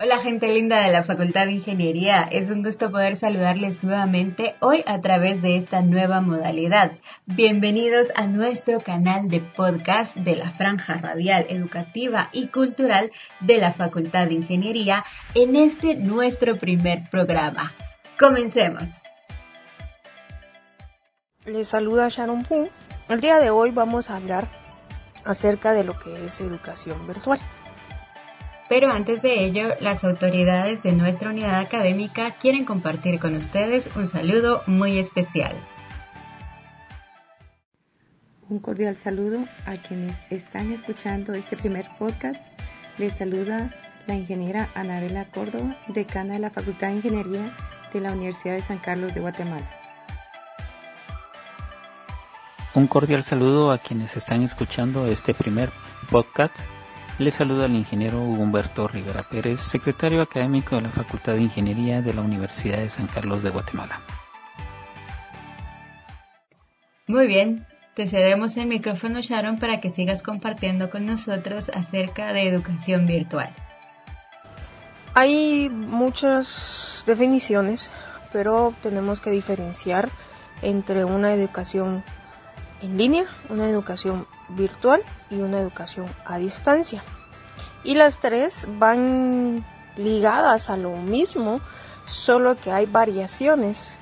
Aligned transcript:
Hola 0.00 0.20
gente 0.20 0.46
linda 0.52 0.80
de 0.80 0.92
la 0.92 1.02
Facultad 1.02 1.46
de 1.46 1.54
Ingeniería, 1.54 2.22
es 2.30 2.50
un 2.50 2.62
gusto 2.62 2.92
poder 2.92 3.16
saludarles 3.16 3.82
nuevamente 3.82 4.54
hoy 4.60 4.84
a 4.86 5.00
través 5.00 5.42
de 5.42 5.56
esta 5.56 5.82
nueva 5.82 6.20
modalidad. 6.20 6.92
Bienvenidos 7.26 8.12
a 8.14 8.28
nuestro 8.28 8.78
canal 8.78 9.28
de 9.28 9.40
podcast 9.40 10.14
de 10.14 10.36
la 10.36 10.50
Franja 10.50 10.98
Radial 10.98 11.46
Educativa 11.48 12.30
y 12.32 12.46
Cultural 12.46 13.10
de 13.40 13.58
la 13.58 13.72
Facultad 13.72 14.28
de 14.28 14.34
Ingeniería 14.34 15.04
en 15.34 15.56
este 15.56 15.96
nuestro 15.96 16.54
primer 16.54 17.10
programa. 17.10 17.74
Comencemos. 18.16 19.02
Les 21.44 21.66
saluda 21.66 22.08
Sharon 22.08 22.44
Poo. 22.44 22.68
El 23.08 23.20
día 23.20 23.40
de 23.40 23.50
hoy 23.50 23.72
vamos 23.72 24.10
a 24.10 24.16
hablar 24.16 24.46
acerca 25.24 25.72
de 25.72 25.82
lo 25.82 25.98
que 25.98 26.24
es 26.24 26.40
educación 26.40 27.04
virtual. 27.08 27.40
Pero 28.68 28.90
antes 28.90 29.22
de 29.22 29.44
ello, 29.44 29.74
las 29.80 30.04
autoridades 30.04 30.82
de 30.82 30.92
nuestra 30.92 31.30
unidad 31.30 31.58
académica 31.60 32.32
quieren 32.32 32.66
compartir 32.66 33.18
con 33.18 33.34
ustedes 33.34 33.88
un 33.96 34.06
saludo 34.06 34.62
muy 34.66 34.98
especial. 34.98 35.56
Un 38.50 38.58
cordial 38.58 38.96
saludo 38.96 39.44
a 39.66 39.76
quienes 39.76 40.16
están 40.30 40.72
escuchando 40.72 41.34
este 41.34 41.56
primer 41.56 41.86
podcast. 41.98 42.40
Les 42.98 43.14
saluda 43.14 43.70
la 44.06 44.14
ingeniera 44.14 44.70
Anabela 44.74 45.30
Córdoba, 45.30 45.76
decana 45.88 46.34
de 46.34 46.40
la 46.40 46.50
Facultad 46.50 46.88
de 46.88 46.94
Ingeniería 46.94 47.54
de 47.92 48.00
la 48.00 48.12
Universidad 48.12 48.54
de 48.54 48.62
San 48.62 48.78
Carlos 48.78 49.14
de 49.14 49.20
Guatemala. 49.20 49.68
Un 52.74 52.86
cordial 52.86 53.22
saludo 53.22 53.70
a 53.70 53.78
quienes 53.78 54.16
están 54.16 54.42
escuchando 54.42 55.06
este 55.06 55.34
primer 55.34 55.70
podcast 56.10 56.56
les 57.18 57.34
saluda 57.34 57.66
el 57.66 57.74
ingeniero 57.74 58.20
Humberto 58.20 58.86
Rivera 58.86 59.24
Pérez, 59.24 59.58
secretario 59.60 60.22
académico 60.22 60.76
de 60.76 60.82
la 60.82 60.90
Facultad 60.90 61.34
de 61.34 61.42
Ingeniería 61.42 62.00
de 62.00 62.14
la 62.14 62.22
Universidad 62.22 62.78
de 62.78 62.88
San 62.88 63.08
Carlos 63.08 63.42
de 63.42 63.50
Guatemala. 63.50 64.00
Muy 67.08 67.26
bien, 67.26 67.66
te 67.94 68.06
cedemos 68.06 68.56
el 68.56 68.68
micrófono 68.68 69.20
Sharon 69.20 69.58
para 69.58 69.80
que 69.80 69.90
sigas 69.90 70.22
compartiendo 70.22 70.90
con 70.90 71.06
nosotros 71.06 71.70
acerca 71.70 72.32
de 72.32 72.46
educación 72.46 73.06
virtual. 73.06 73.52
Hay 75.14 75.68
muchas 75.70 77.02
definiciones, 77.04 77.90
pero 78.32 78.74
tenemos 78.80 79.20
que 79.20 79.30
diferenciar 79.30 80.08
entre 80.62 81.04
una 81.04 81.34
educación 81.34 82.04
en 82.80 82.96
línea, 82.96 83.24
una 83.48 83.68
educación 83.68 84.28
virtual 84.50 85.02
y 85.30 85.36
una 85.36 85.60
educación 85.60 86.06
a 86.24 86.38
distancia. 86.38 87.02
Y 87.84 87.94
las 87.94 88.20
tres 88.20 88.66
van 88.78 89.64
ligadas 89.96 90.70
a 90.70 90.76
lo 90.76 90.96
mismo, 90.96 91.60
solo 92.06 92.56
que 92.56 92.72
hay 92.72 92.86
variaciones 92.86 93.96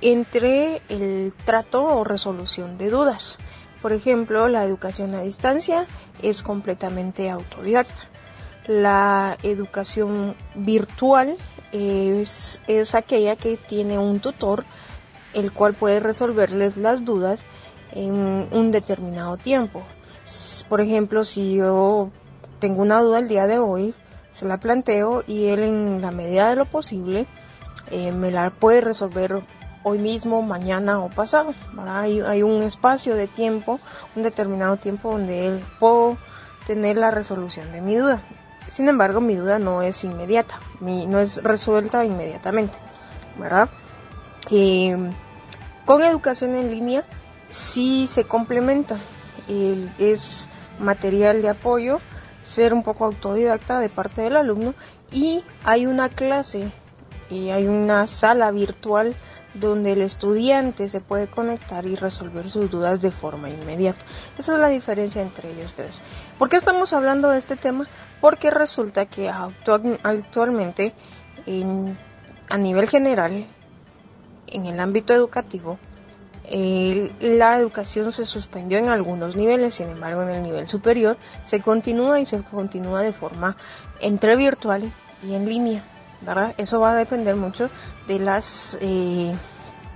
entre 0.00 0.82
el 0.88 1.32
trato 1.44 1.82
o 1.82 2.04
resolución 2.04 2.78
de 2.78 2.90
dudas. 2.90 3.38
Por 3.82 3.92
ejemplo, 3.92 4.48
la 4.48 4.64
educación 4.64 5.14
a 5.14 5.22
distancia 5.22 5.86
es 6.22 6.42
completamente 6.42 7.30
autodidacta. 7.30 8.08
La 8.66 9.38
educación 9.42 10.36
virtual 10.54 11.36
es, 11.72 12.60
aquella 12.94 13.36
que 13.36 13.56
tiene 13.56 13.98
un 13.98 14.20
tutor 14.20 14.64
el 15.32 15.52
cual 15.52 15.74
puede 15.74 16.00
resolverles 16.00 16.76
las 16.76 17.04
dudas 17.04 17.44
en 17.92 18.48
un 18.52 18.70
determinado 18.70 19.36
tiempo. 19.36 19.82
Por 20.68 20.80
ejemplo, 20.80 21.24
si 21.24 21.56
yo 21.56 22.10
tengo 22.60 22.82
una 22.82 23.00
duda 23.00 23.18
el 23.18 23.28
día 23.28 23.46
de 23.46 23.58
hoy, 23.58 23.94
se 24.32 24.46
la 24.46 24.58
planteo 24.58 25.24
y 25.26 25.46
él 25.46 25.60
en 25.60 26.00
la 26.00 26.10
medida 26.10 26.50
de 26.50 26.56
lo 26.56 26.66
posible 26.66 27.26
eh, 27.90 28.12
me 28.12 28.30
la 28.30 28.50
puede 28.50 28.80
resolver 28.80 29.42
hoy 29.82 29.98
mismo, 29.98 30.42
mañana 30.42 31.00
o 31.00 31.08
pasado. 31.08 31.54
Hay, 31.86 32.20
hay, 32.20 32.42
un 32.42 32.62
espacio 32.62 33.16
de 33.16 33.26
tiempo, 33.26 33.80
un 34.14 34.22
determinado 34.22 34.76
tiempo 34.76 35.12
donde 35.12 35.46
él 35.46 35.64
puedo 35.78 36.16
tener 36.66 36.96
la 36.96 37.10
resolución 37.10 37.72
de 37.72 37.80
mi 37.80 37.96
duda. 37.96 38.22
Sin 38.68 38.88
embargo, 38.88 39.20
mi 39.20 39.34
duda 39.34 39.58
no 39.58 39.82
es 39.82 40.04
inmediata, 40.04 40.60
mi, 40.78 41.06
no 41.06 41.18
es 41.18 41.42
resuelta 41.42 42.04
inmediatamente, 42.04 42.78
¿verdad? 43.36 43.68
Eh, 44.50 44.96
con 45.84 46.02
educación 46.04 46.54
en 46.54 46.70
línea 46.70 47.04
sí 47.50 48.06
se 48.06 48.24
complementa. 48.24 49.00
es 49.98 50.48
material 50.78 51.42
de 51.42 51.50
apoyo, 51.50 52.00
ser 52.42 52.72
un 52.72 52.82
poco 52.82 53.04
autodidacta 53.04 53.80
de 53.80 53.88
parte 53.88 54.22
del 54.22 54.36
alumno 54.36 54.74
y 55.12 55.44
hay 55.64 55.86
una 55.86 56.08
clase 56.08 56.72
y 57.28 57.50
hay 57.50 57.66
una 57.66 58.06
sala 58.06 58.50
virtual 58.50 59.14
donde 59.54 59.92
el 59.92 60.02
estudiante 60.02 60.88
se 60.88 61.00
puede 61.00 61.28
conectar 61.28 61.84
y 61.84 61.96
resolver 61.96 62.48
sus 62.48 62.70
dudas 62.70 63.00
de 63.00 63.10
forma 63.10 63.50
inmediata. 63.50 64.04
Esa 64.38 64.54
es 64.54 64.60
la 64.60 64.68
diferencia 64.68 65.22
entre 65.22 65.52
ellos 65.52 65.74
tres. 65.74 66.00
¿Por 66.38 66.48
qué 66.48 66.56
estamos 66.56 66.92
hablando 66.92 67.30
de 67.30 67.38
este 67.38 67.56
tema? 67.56 67.88
Porque 68.20 68.50
resulta 68.50 69.06
que 69.06 69.28
actualmente 69.28 70.94
a 72.48 72.58
nivel 72.58 72.88
general, 72.88 73.46
en 74.46 74.66
el 74.66 74.78
ámbito 74.78 75.14
educativo, 75.14 75.78
la 76.50 77.56
educación 77.56 78.12
se 78.12 78.24
suspendió 78.24 78.78
en 78.78 78.88
algunos 78.88 79.36
niveles, 79.36 79.76
sin 79.76 79.88
embargo 79.88 80.22
en 80.22 80.30
el 80.30 80.42
nivel 80.42 80.68
superior 80.68 81.16
se 81.44 81.60
continúa 81.60 82.18
y 82.18 82.26
se 82.26 82.42
continúa 82.42 83.02
de 83.02 83.12
forma 83.12 83.56
entre 84.00 84.36
virtual 84.36 84.92
y 85.22 85.34
en 85.34 85.48
línea. 85.48 85.84
¿verdad? 86.22 86.54
Eso 86.58 86.80
va 86.80 86.92
a 86.92 86.96
depender 86.96 87.36
mucho 87.36 87.70
de 88.06 88.18
las 88.18 88.78
eh, 88.80 89.34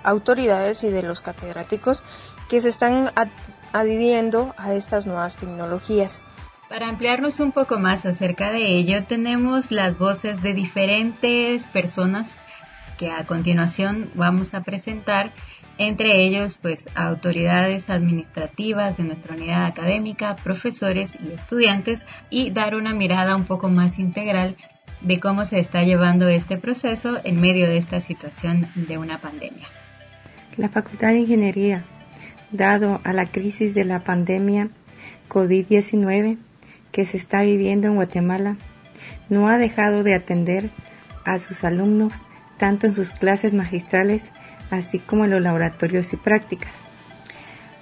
autoridades 0.02 0.84
y 0.84 0.90
de 0.90 1.02
los 1.02 1.20
catedráticos 1.20 2.02
que 2.48 2.60
se 2.60 2.68
están 2.68 3.10
adhiriendo 3.72 4.54
a 4.56 4.74
estas 4.74 5.06
nuevas 5.06 5.36
tecnologías. 5.36 6.22
Para 6.68 6.88
ampliarnos 6.88 7.40
un 7.40 7.52
poco 7.52 7.78
más 7.78 8.06
acerca 8.06 8.50
de 8.50 8.66
ello, 8.66 9.04
tenemos 9.04 9.70
las 9.70 9.98
voces 9.98 10.42
de 10.42 10.54
diferentes 10.54 11.66
personas 11.66 12.38
que 12.98 13.10
a 13.10 13.26
continuación 13.26 14.10
vamos 14.14 14.54
a 14.54 14.62
presentar 14.62 15.32
entre 15.78 16.22
ellos 16.22 16.58
pues 16.60 16.88
autoridades 16.94 17.90
administrativas 17.90 18.96
de 18.96 19.04
nuestra 19.04 19.34
unidad 19.34 19.66
académica, 19.66 20.36
profesores 20.36 21.16
y 21.20 21.32
estudiantes 21.32 22.00
y 22.30 22.50
dar 22.50 22.74
una 22.74 22.94
mirada 22.94 23.36
un 23.36 23.44
poco 23.44 23.68
más 23.68 23.98
integral 23.98 24.56
de 25.00 25.20
cómo 25.20 25.44
se 25.44 25.58
está 25.58 25.82
llevando 25.82 26.28
este 26.28 26.56
proceso 26.56 27.18
en 27.24 27.40
medio 27.40 27.66
de 27.66 27.76
esta 27.76 28.00
situación 28.00 28.68
de 28.74 28.98
una 28.98 29.20
pandemia. 29.20 29.66
La 30.56 30.68
Facultad 30.68 31.08
de 31.08 31.18
Ingeniería, 31.18 31.84
dado 32.52 33.00
a 33.04 33.12
la 33.12 33.26
crisis 33.26 33.74
de 33.74 33.84
la 33.84 34.00
pandemia 34.00 34.70
COVID-19 35.28 36.38
que 36.92 37.04
se 37.04 37.16
está 37.16 37.42
viviendo 37.42 37.88
en 37.88 37.96
Guatemala, 37.96 38.56
no 39.28 39.48
ha 39.48 39.58
dejado 39.58 40.04
de 40.04 40.14
atender 40.14 40.70
a 41.24 41.38
sus 41.38 41.64
alumnos 41.64 42.22
tanto 42.56 42.86
en 42.86 42.94
sus 42.94 43.10
clases 43.10 43.52
magistrales 43.52 44.30
así 44.76 44.98
como 44.98 45.24
en 45.24 45.30
los 45.30 45.42
laboratorios 45.42 46.12
y 46.12 46.16
prácticas, 46.16 46.72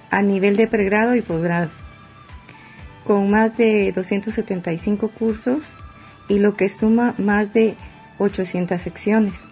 a 0.09 0.21
nivel 0.21 0.55
de 0.57 0.67
pregrado 0.67 1.15
y 1.15 1.21
posgrado, 1.21 1.69
con 3.05 3.29
más 3.29 3.55
de 3.57 3.91
275 3.91 5.09
cursos 5.09 5.63
y 6.27 6.39
lo 6.39 6.55
que 6.55 6.69
suma 6.69 7.15
más 7.17 7.53
de 7.53 7.75
800 8.17 8.79
secciones. 8.81 9.43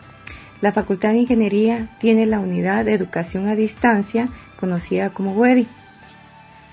La 0.62 0.72
Facultad 0.72 1.10
de 1.10 1.20
Ingeniería 1.20 1.90
tiene 2.00 2.26
la 2.26 2.40
unidad 2.40 2.86
de 2.86 2.94
educación 2.94 3.48
a 3.48 3.56
distancia 3.56 4.30
conocida 4.60 5.10
como 5.10 5.34
WEDI. 5.34 5.68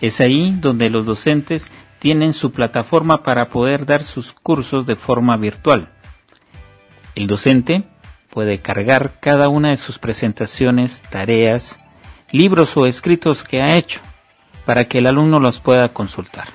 Es 0.00 0.20
ahí 0.20 0.54
donde 0.60 0.90
los 0.90 1.06
docentes 1.06 1.66
tienen 1.98 2.32
su 2.32 2.52
plataforma 2.52 3.22
para 3.22 3.48
poder 3.48 3.86
dar 3.86 4.04
sus 4.04 4.32
cursos 4.32 4.86
de 4.86 4.94
forma 4.94 5.36
virtual. 5.36 5.88
El 7.14 7.26
docente 7.26 7.84
puede 8.30 8.60
cargar 8.60 9.12
cada 9.20 9.48
una 9.48 9.70
de 9.70 9.76
sus 9.76 9.98
presentaciones, 9.98 11.02
tareas, 11.02 11.78
libros 12.30 12.76
o 12.76 12.86
escritos 12.86 13.44
que 13.44 13.62
ha 13.62 13.76
hecho 13.76 14.00
para 14.64 14.84
que 14.84 14.98
el 14.98 15.06
alumno 15.06 15.40
los 15.40 15.60
pueda 15.60 15.88
consultar. 15.88 16.48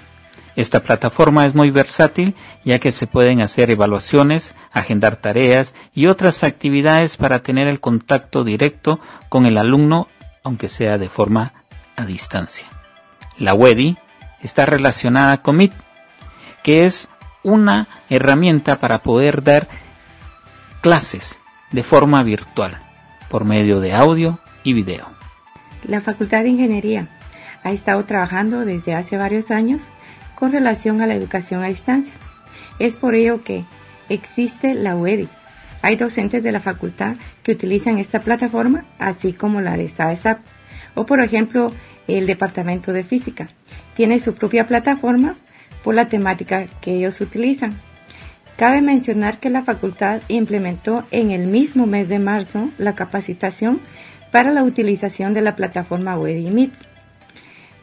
Esta 0.56 0.82
plataforma 0.82 1.48
es 1.48 1.56
muy 1.56 1.72
versátil 1.72 2.36
ya 2.64 2.78
que 2.78 2.92
se 2.92 3.08
pueden 3.08 3.42
hacer 3.42 3.72
evaluaciones, 3.72 4.54
agendar 4.72 5.16
tareas 5.16 5.74
y 5.96 6.06
otras 6.06 6.44
actividades 6.44 7.18
para 7.18 7.40
tener 7.40 7.68
el 7.68 7.80
contacto 7.80 8.44
directo 8.44 9.00
con 9.30 9.48
el 9.48 9.58
alumno 9.58 10.08
aunque 10.44 10.70
sea 10.70 10.98
de 10.98 11.10
forma 11.10 11.54
a 11.96 12.06
distancia. 12.06 12.68
La 13.38 13.54
WEDI 13.54 13.98
está 14.42 14.66
relacionada 14.66 15.42
con 15.42 15.58
Meet, 15.58 15.74
que 16.62 16.84
es 16.84 17.10
una 17.42 17.88
herramienta 18.10 18.80
para 18.80 19.00
poder 19.00 19.42
dar 19.42 19.68
clases 20.82 21.40
de 21.74 21.84
forma 21.84 22.24
virtual, 22.24 22.80
por 23.30 23.44
medio 23.44 23.82
de 23.82 23.94
audio 23.94 24.40
y 24.64 24.74
video. 24.74 25.08
La 25.84 26.00
Facultad 26.00 26.44
de 26.44 26.50
Ingeniería 26.50 27.10
ha 27.64 27.72
estado 27.72 28.06
trabajando 28.06 28.64
desde 28.64 28.94
hace 28.94 29.18
varios 29.18 29.52
años 29.52 29.84
con 30.36 30.52
relación 30.52 31.02
a 31.02 31.08
la 31.08 31.16
educación 31.16 31.64
a 31.64 31.68
distancia. 31.68 32.14
Es 32.80 32.96
por 32.96 33.16
ello 33.16 33.42
que 33.42 33.66
existe 34.08 34.76
la 34.76 34.96
UEDI. 34.96 35.28
Hay 35.82 35.96
docentes 35.96 36.44
de 36.44 36.52
la 36.52 36.60
facultad 36.60 37.16
que 37.42 37.52
utilizan 37.52 37.98
esta 37.98 38.22
plataforma, 38.22 38.86
así 39.00 39.34
como 39.34 39.60
la 39.60 39.76
de 39.76 39.90
SAESAP. 39.90 40.40
O 40.96 41.06
por 41.06 41.20
ejemplo, 41.22 41.74
el 42.08 42.28
Departamento 42.28 42.94
de 42.94 43.04
Física. 43.04 43.50
Tiene 43.96 44.20
su 44.20 44.36
propia 44.36 44.68
plataforma 44.68 45.36
por 45.84 45.96
la 45.96 46.08
temática 46.08 46.68
que 46.82 46.96
ellos 46.96 47.20
utilizan. 47.20 47.82
Cabe 48.58 48.82
mencionar 48.82 49.40
que 49.40 49.50
la 49.50 49.64
facultad 49.64 50.22
implementó 50.28 51.04
en 51.12 51.32
el 51.32 51.48
mismo 51.48 51.86
mes 51.86 52.08
de 52.08 52.20
marzo 52.20 52.70
la 52.78 52.96
capacitación 52.96 53.82
para 54.32 54.52
la 54.52 54.64
utilización 54.64 55.34
de 55.34 55.42
la 55.42 55.56
plataforma 55.56 56.18
UEDI 56.18 56.52
Meet 56.52 56.74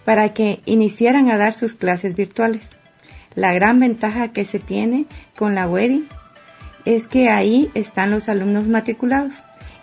para 0.05 0.33
que 0.33 0.61
iniciaran 0.65 1.31
a 1.31 1.37
dar 1.37 1.53
sus 1.53 1.75
clases 1.75 2.17
virtuales. 2.17 2.69
La 3.35 3.53
gran 3.53 3.79
ventaja 3.79 4.33
que 4.33 4.45
se 4.45 4.59
tiene 4.59 5.07
con 5.37 5.55
la 5.55 5.69
UEDI 5.69 6.09
es 6.85 7.07
que 7.07 7.29
ahí 7.29 7.71
están 7.75 8.11
los 8.11 8.29
alumnos 8.29 8.69
matriculados. 8.69 9.35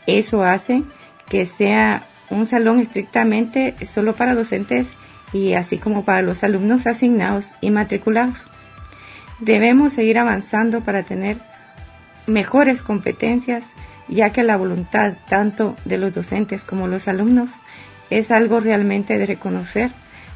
Eso 0.05 0.43
hace 0.43 0.83
que 1.29 1.45
sea 1.45 2.07
un 2.29 2.45
salón 2.45 2.79
estrictamente 2.79 3.73
solo 3.85 4.15
para 4.15 4.35
docentes 4.35 4.89
y 5.33 5.53
así 5.53 5.77
como 5.77 6.03
para 6.03 6.21
los 6.21 6.43
alumnos 6.43 6.87
asignados 6.87 7.51
y 7.61 7.71
matriculados. 7.71 8.45
Debemos 9.39 9.93
seguir 9.93 10.17
avanzando 10.17 10.81
para 10.81 11.03
tener 11.03 11.37
mejores 12.25 12.81
competencias, 12.81 13.65
ya 14.07 14.31
que 14.31 14.43
la 14.43 14.57
voluntad 14.57 15.13
tanto 15.29 15.75
de 15.85 15.97
los 15.97 16.13
docentes 16.13 16.63
como 16.63 16.87
los 16.87 17.07
alumnos 17.07 17.51
es 18.09 18.31
algo 18.31 18.59
realmente 18.59 19.17
de 19.17 19.25
reconocer, 19.25 19.91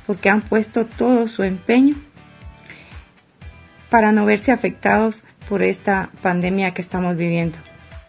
porque 0.05 0.29
han 0.29 0.41
puesto 0.41 0.85
todo 0.85 1.27
su 1.27 1.43
empeño 1.43 1.95
para 3.89 4.11
no 4.11 4.25
verse 4.25 4.51
afectados 4.51 5.23
por 5.49 5.63
esta 5.63 6.09
pandemia 6.21 6.73
que 6.73 6.81
estamos 6.81 7.17
viviendo. 7.17 7.57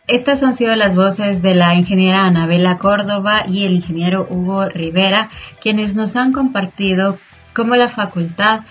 Estas 0.09 0.43
han 0.43 0.55
sido 0.55 0.77
las 0.77 0.95
voces 0.95 1.43
de 1.43 1.55
la 1.55 1.75
ingeniera 1.75 2.27
Anabela 2.27 2.77
Córdoba 2.79 3.45
y 3.47 3.67
el 3.67 3.75
ingeniero 3.75 4.27
Hugo 4.29 4.69
Rivera, 4.69 5.31
quienes 5.61 5.95
nos 5.95 6.17
han 6.17 6.33
compartido 6.33 7.19
cómo 7.55 7.77
la 7.77 7.89
facultad 7.89 8.63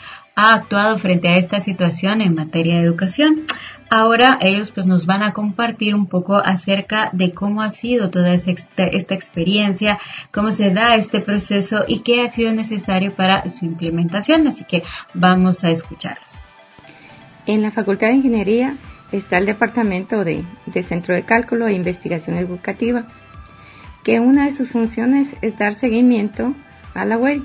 ha 0.42 0.56
actuado 0.56 0.98
frente 0.98 1.28
a 1.28 1.38
esta 1.38 1.60
situación 1.60 2.20
en 2.20 2.34
materia 2.34 2.78
de 2.78 2.84
educación. 2.84 3.44
Ahora 3.92 4.40
ellos 4.42 4.72
pues 4.72 4.88
nos 4.88 5.06
van 5.06 5.22
a 5.22 5.34
compartir 5.34 5.94
un 5.94 6.08
poco 6.08 6.36
acerca 6.36 7.12
de 7.14 7.32
cómo 7.32 7.62
ha 7.62 7.70
sido 7.70 8.10
toda 8.10 8.34
esta, 8.34 8.88
esta 8.88 9.14
experiencia, 9.14 10.00
cómo 10.32 10.52
se 10.52 10.72
da 10.72 10.96
este 10.96 11.20
proceso 11.20 11.86
y 11.88 12.00
qué 12.00 12.24
ha 12.24 12.30
sido 12.30 12.54
necesario 12.54 13.16
para 13.16 13.48
su 13.50 13.66
implementación. 13.66 14.48
Así 14.48 14.64
que 14.64 14.82
vamos 15.14 15.64
a 15.64 15.70
escucharlos. 15.70 16.48
En 17.46 17.62
la 17.62 17.70
Facultad 17.70 18.08
de 18.08 18.14
Ingeniería 18.14 18.78
está 19.12 19.38
el 19.38 19.46
Departamento 19.46 20.24
de, 20.24 20.44
Centro 20.82 21.14
de 21.14 21.24
Cálculo 21.24 21.68
e 21.68 21.74
Investigación 21.74 22.38
Educativa, 22.38 23.06
que 24.04 24.20
una 24.20 24.46
de 24.46 24.54
sus 24.54 24.72
funciones 24.72 25.36
es 25.44 25.56
dar 25.60 25.76
seguimiento 25.76 26.56
a 26.96 27.06
la 27.06 27.18
web. 27.18 27.44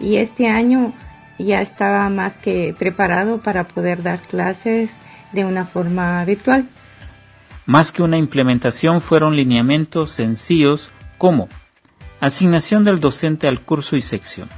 Y 0.00 0.16
este 0.16 0.48
año 0.48 0.94
ya 1.38 1.60
estaba 1.60 2.08
más 2.10 2.36
que 2.38 2.74
preparado 2.78 3.38
para 3.38 3.66
poder 3.66 4.02
dar 4.02 4.20
clases 4.20 4.94
de 5.32 5.44
una 5.44 5.64
forma 5.64 6.24
virtual. 6.24 6.66
Más 7.66 7.92
que 7.92 8.02
una 8.02 8.16
implementación 8.16 9.00
fueron 9.00 9.36
lineamientos 9.36 10.10
sencillos 10.10 10.90
como 11.18 11.48
asignación 12.20 12.82
del 12.84 13.00
docente 13.00 13.46
al 13.46 13.60
curso 13.60 13.96
y 13.96 14.00
sección, 14.00 14.48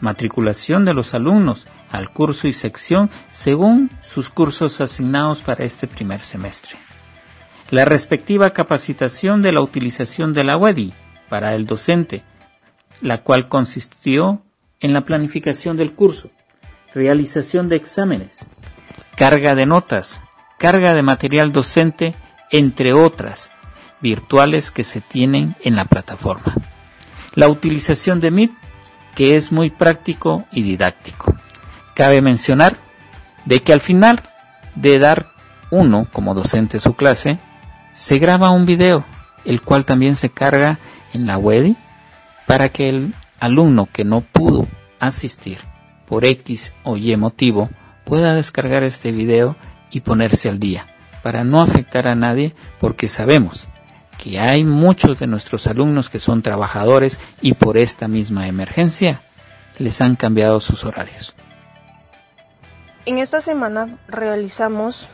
matriculación 0.00 0.84
de 0.84 0.94
los 0.94 1.14
alumnos 1.14 1.68
al 1.90 2.10
curso 2.10 2.48
y 2.48 2.52
sección 2.52 3.10
según 3.30 3.90
sus 4.02 4.28
cursos 4.28 4.80
asignados 4.80 5.42
para 5.42 5.64
este 5.64 5.86
primer 5.86 6.20
semestre. 6.20 6.76
La 7.70 7.84
respectiva 7.84 8.50
capacitación 8.50 9.42
de 9.42 9.52
la 9.52 9.60
utilización 9.60 10.32
de 10.32 10.44
la 10.44 10.56
WEDI 10.56 10.94
para 11.28 11.54
el 11.54 11.66
docente, 11.66 12.22
la 13.00 13.22
cual 13.22 13.48
consistió 13.48 14.42
en 14.80 14.92
la 14.92 15.02
planificación 15.04 15.76
del 15.76 15.92
curso, 15.92 16.30
realización 16.94 17.68
de 17.68 17.76
exámenes, 17.76 18.46
carga 19.16 19.54
de 19.54 19.66
notas, 19.66 20.22
carga 20.58 20.94
de 20.94 21.02
material 21.02 21.52
docente, 21.52 22.14
entre 22.50 22.92
otras, 22.92 23.50
virtuales 24.00 24.70
que 24.70 24.84
se 24.84 25.00
tienen 25.00 25.56
en 25.62 25.76
la 25.76 25.84
plataforma. 25.84 26.54
La 27.34 27.48
utilización 27.48 28.20
de 28.20 28.30
Meet, 28.30 28.52
que 29.14 29.36
es 29.36 29.52
muy 29.52 29.70
práctico 29.70 30.44
y 30.52 30.62
didáctico. 30.62 31.34
Cabe 31.94 32.22
mencionar 32.22 32.76
de 33.44 33.60
que 33.62 33.72
al 33.72 33.80
final 33.80 34.22
de 34.74 34.98
dar 34.98 35.30
uno 35.70 36.06
como 36.12 36.34
docente 36.34 36.80
su 36.80 36.94
clase, 36.94 37.38
se 37.92 38.18
graba 38.18 38.50
un 38.50 38.64
video, 38.64 39.04
el 39.44 39.60
cual 39.60 39.84
también 39.84 40.14
se 40.14 40.30
carga 40.30 40.78
en 41.12 41.26
la 41.26 41.36
web 41.36 41.74
para 42.46 42.68
que 42.68 42.88
el 42.88 43.12
alumno 43.40 43.88
que 43.92 44.04
no 44.04 44.20
pudo 44.20 44.66
asistir 45.00 45.58
por 46.06 46.24
X 46.24 46.74
o 46.84 46.96
Y 46.96 47.16
motivo 47.16 47.70
pueda 48.04 48.34
descargar 48.34 48.82
este 48.84 49.12
video 49.12 49.56
y 49.90 50.00
ponerse 50.00 50.48
al 50.48 50.58
día, 50.58 50.86
para 51.22 51.44
no 51.44 51.60
afectar 51.60 52.08
a 52.08 52.14
nadie 52.14 52.54
porque 52.80 53.08
sabemos 53.08 53.66
que 54.16 54.40
hay 54.40 54.64
muchos 54.64 55.18
de 55.18 55.26
nuestros 55.26 55.66
alumnos 55.66 56.10
que 56.10 56.18
son 56.18 56.42
trabajadores 56.42 57.20
y 57.40 57.54
por 57.54 57.76
esta 57.76 58.08
misma 58.08 58.48
emergencia 58.48 59.20
les 59.78 60.00
han 60.00 60.16
cambiado 60.16 60.60
sus 60.60 60.84
horarios. 60.84 61.34
En 63.06 63.18
esta 63.18 63.40
semana 63.40 63.98
realizamos 64.08 65.08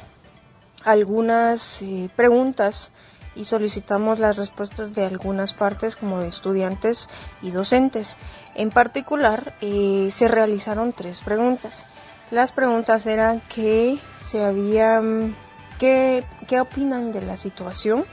algunas 0.84 1.82
eh, 1.82 2.08
preguntas 2.16 2.90
y 3.36 3.44
solicitamos 3.44 4.18
las 4.18 4.36
respuestas 4.36 4.94
de 4.94 5.04
algunas 5.04 5.52
partes 5.52 5.96
como 5.96 6.20
de 6.20 6.28
estudiantes 6.28 7.08
y 7.42 7.50
docentes. 7.50 8.16
En 8.54 8.70
particular, 8.70 9.54
eh, 9.60 10.10
se 10.14 10.28
realizaron 10.28 10.92
tres 10.92 11.20
preguntas. 11.20 11.84
Las 12.30 12.52
preguntas 12.52 13.06
eran 13.06 13.40
que 13.54 13.98
se 14.20 14.44
habían, 14.44 15.36
qué, 15.78 16.24
qué 16.46 16.60
opinan 16.60 17.12
de 17.12 17.22
la 17.22 17.36
situación, 17.36 18.04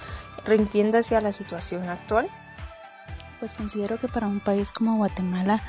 reentiéndase 0.46 1.16
a 1.16 1.22
la 1.22 1.34
situación 1.34 1.90
actual. 1.90 2.28
Pues 3.40 3.54
considero 3.54 4.00
que 4.00 4.08
para 4.08 4.28
un 4.28 4.40
país 4.40 4.72
como 4.72 4.98
Guatemala 4.98 5.62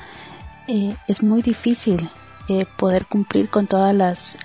eh, 0.67 0.95
es 1.07 1.23
muy 1.23 1.41
difícil 1.41 2.09
eh, 2.49 2.65
poder 2.77 3.05
cumplir 3.05 3.49
con 3.49 3.67
todas 3.67 3.95
las, 3.95 4.37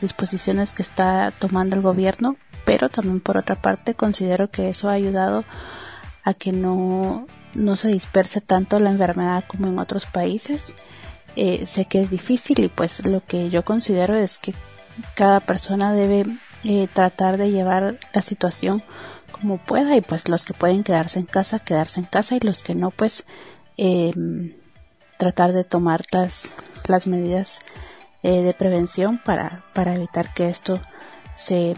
disposiciones 0.00 0.72
que 0.72 0.82
está 0.82 1.32
tomando 1.38 1.74
el 1.74 1.82
gobierno, 1.82 2.36
pero 2.66 2.90
también 2.90 3.20
por 3.20 3.38
otra 3.38 3.54
parte 3.54 3.94
considero 3.94 4.50
que 4.50 4.68
eso 4.68 4.90
ha 4.90 4.92
ayudado 4.92 5.44
a 6.24 6.34
que 6.34 6.52
no, 6.52 7.26
no 7.54 7.76
se 7.76 7.88
disperse 7.88 8.42
tanto 8.42 8.78
la 8.80 8.90
enfermedad 8.90 9.44
como 9.46 9.68
en 9.68 9.78
otros 9.78 10.04
países. 10.04 10.74
Eh, 11.36 11.66
sé 11.66 11.84
que 11.84 12.00
es 12.02 12.10
difícil 12.10 12.58
y 12.60 12.68
pues 12.68 13.06
lo 13.06 13.24
que 13.24 13.48
yo 13.48 13.64
considero 13.64 14.16
es 14.16 14.38
que 14.38 14.52
cada 15.14 15.40
persona 15.40 15.92
debe 15.92 16.26
eh, 16.64 16.88
tratar 16.92 17.36
de 17.36 17.52
llevar 17.52 17.98
la 18.12 18.22
situación 18.22 18.82
como 19.30 19.58
pueda 19.58 19.96
y 19.96 20.00
pues 20.00 20.28
los 20.28 20.44
que 20.44 20.54
pueden 20.54 20.82
quedarse 20.82 21.20
en 21.20 21.26
casa, 21.26 21.60
quedarse 21.60 22.00
en 22.00 22.06
casa 22.06 22.36
y 22.36 22.40
los 22.40 22.62
que 22.62 22.74
no 22.74 22.90
pues 22.90 23.24
eh, 23.76 24.12
tratar 25.18 25.52
de 25.52 25.62
tomar 25.62 26.02
las, 26.10 26.54
las 26.88 27.06
medidas 27.06 27.60
eh, 28.24 28.42
de 28.42 28.54
prevención 28.54 29.20
para, 29.24 29.64
para 29.72 29.94
evitar 29.94 30.34
que 30.34 30.48
esto 30.48 30.80
se, 31.36 31.76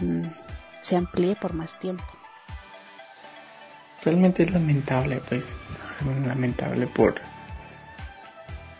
se 0.81 0.95
amplíe 0.95 1.35
por 1.35 1.53
más 1.53 1.79
tiempo. 1.79 2.03
Realmente 4.03 4.43
es 4.43 4.51
lamentable, 4.51 5.21
pues, 5.27 5.57
lamentable 6.25 6.87
por 6.87 7.21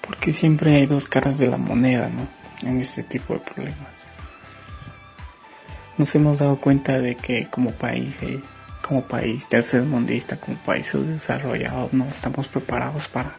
porque 0.10 0.34
siempre 0.34 0.76
hay 0.76 0.88
dos 0.88 1.06
caras 1.08 1.38
de 1.38 1.48
la 1.48 1.58
moneda, 1.58 2.10
¿no? 2.10 2.28
En 2.68 2.80
este 2.80 3.04
tipo 3.04 3.36
de 3.36 3.42
problemas. 3.42 4.08
Nos 6.00 6.16
hemos 6.16 6.40
dado 6.40 6.60
cuenta 6.60 6.98
de 7.00 7.16
que 7.16 7.48
como 7.48 7.74
país, 7.74 8.18
eh, 8.24 8.42
como 8.82 9.04
país 9.04 9.48
tercermundista, 9.48 10.38
como 10.38 10.58
país 10.58 10.88
subdesarrollado, 10.88 11.90
no 11.92 12.06
estamos 12.06 12.48
preparados 12.48 13.08
para 13.08 13.38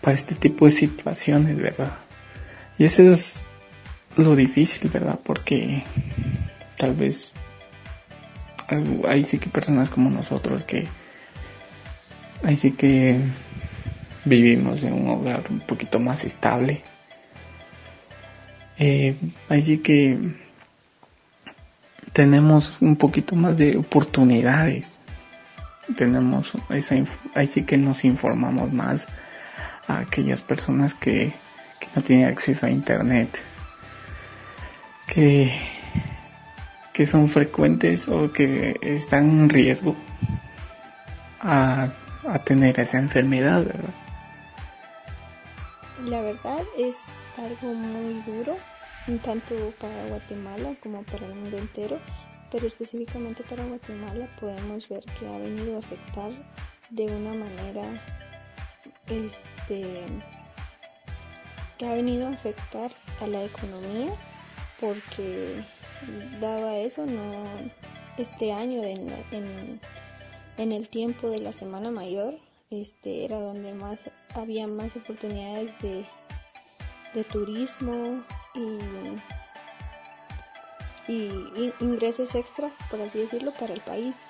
para 0.00 0.14
este 0.14 0.34
tipo 0.34 0.64
de 0.64 0.70
situaciones, 0.70 1.56
¿verdad? 1.56 1.92
Y 2.78 2.84
eso 2.84 3.02
es 3.02 3.46
lo 4.16 4.34
difícil, 4.34 4.88
¿verdad? 4.88 5.18
Porque 5.22 5.82
tal 6.76 6.94
vez 6.94 7.34
hay 9.08 9.24
sí 9.24 9.38
que 9.38 9.48
personas 9.48 9.90
como 9.90 10.10
nosotros 10.10 10.64
que 10.64 10.88
ahí 12.42 12.56
sí 12.56 12.72
que 12.72 13.20
vivimos 14.24 14.82
en 14.84 14.92
un 14.92 15.08
hogar 15.08 15.44
un 15.50 15.60
poquito 15.60 15.98
más 15.98 16.24
estable. 16.24 16.82
Eh, 18.78 19.16
ahí 19.48 19.62
sí 19.62 19.78
que 19.78 20.18
tenemos 22.12 22.76
un 22.80 22.96
poquito 22.96 23.36
más 23.36 23.56
de 23.56 23.76
oportunidades. 23.76 24.96
Tenemos 25.96 26.52
esa, 26.70 26.96
ahí 27.34 27.46
sí 27.46 27.62
que 27.62 27.76
nos 27.76 28.04
informamos 28.04 28.72
más 28.72 29.06
a 29.86 29.98
aquellas 30.00 30.42
personas 30.42 30.94
que, 30.94 31.32
no 31.94 32.02
tienen 32.02 32.26
acceso 32.26 32.66
a 32.66 32.70
internet, 32.70 33.42
que, 35.06 35.52
que 36.96 37.04
son 37.04 37.28
frecuentes 37.28 38.08
o 38.08 38.32
que 38.32 38.74
están 38.80 39.28
en 39.28 39.50
riesgo 39.50 39.94
a, 41.40 41.90
a 42.26 42.38
tener 42.38 42.80
esa 42.80 42.96
enfermedad, 42.96 43.66
¿verdad? 43.66 43.94
La 46.06 46.22
verdad 46.22 46.62
es 46.78 47.26
algo 47.36 47.74
muy 47.74 48.22
duro, 48.22 48.56
tanto 49.22 49.54
para 49.78 50.06
Guatemala 50.06 50.74
como 50.82 51.02
para 51.02 51.26
el 51.26 51.34
mundo 51.34 51.58
entero, 51.58 52.00
pero 52.50 52.66
específicamente 52.66 53.44
para 53.44 53.62
Guatemala 53.64 54.26
podemos 54.40 54.88
ver 54.88 55.04
que 55.18 55.28
ha 55.28 55.38
venido 55.38 55.76
a 55.76 55.80
afectar 55.80 56.30
de 56.88 57.04
una 57.04 57.34
manera 57.34 58.02
este 59.08 60.06
que 61.76 61.86
ha 61.86 61.92
venido 61.92 62.26
a 62.26 62.30
afectar 62.30 62.90
a 63.20 63.26
la 63.26 63.44
economía 63.44 64.12
porque 64.80 65.62
daba 66.40 66.76
eso 66.78 67.06
no 67.06 67.44
este 68.16 68.52
año 68.52 68.82
en, 68.82 69.80
en, 70.56 70.72
el 70.72 70.88
tiempo 70.88 71.30
de 71.30 71.40
la 71.40 71.52
semana 71.52 71.90
mayor 71.90 72.34
este 72.70 73.24
era 73.24 73.38
donde 73.40 73.74
más 73.74 74.10
había 74.34 74.66
más 74.66 74.96
oportunidades 74.96 75.78
de, 75.80 76.04
de 77.14 77.24
turismo 77.24 78.24
y 78.54 78.78
y 81.08 81.72
ingresos 81.80 82.34
extra, 82.34 82.70
por 82.90 83.00
así 83.00 83.20
decirlo, 83.20 83.52
para 83.52 83.74
el 83.74 83.80
país. 83.80 84.22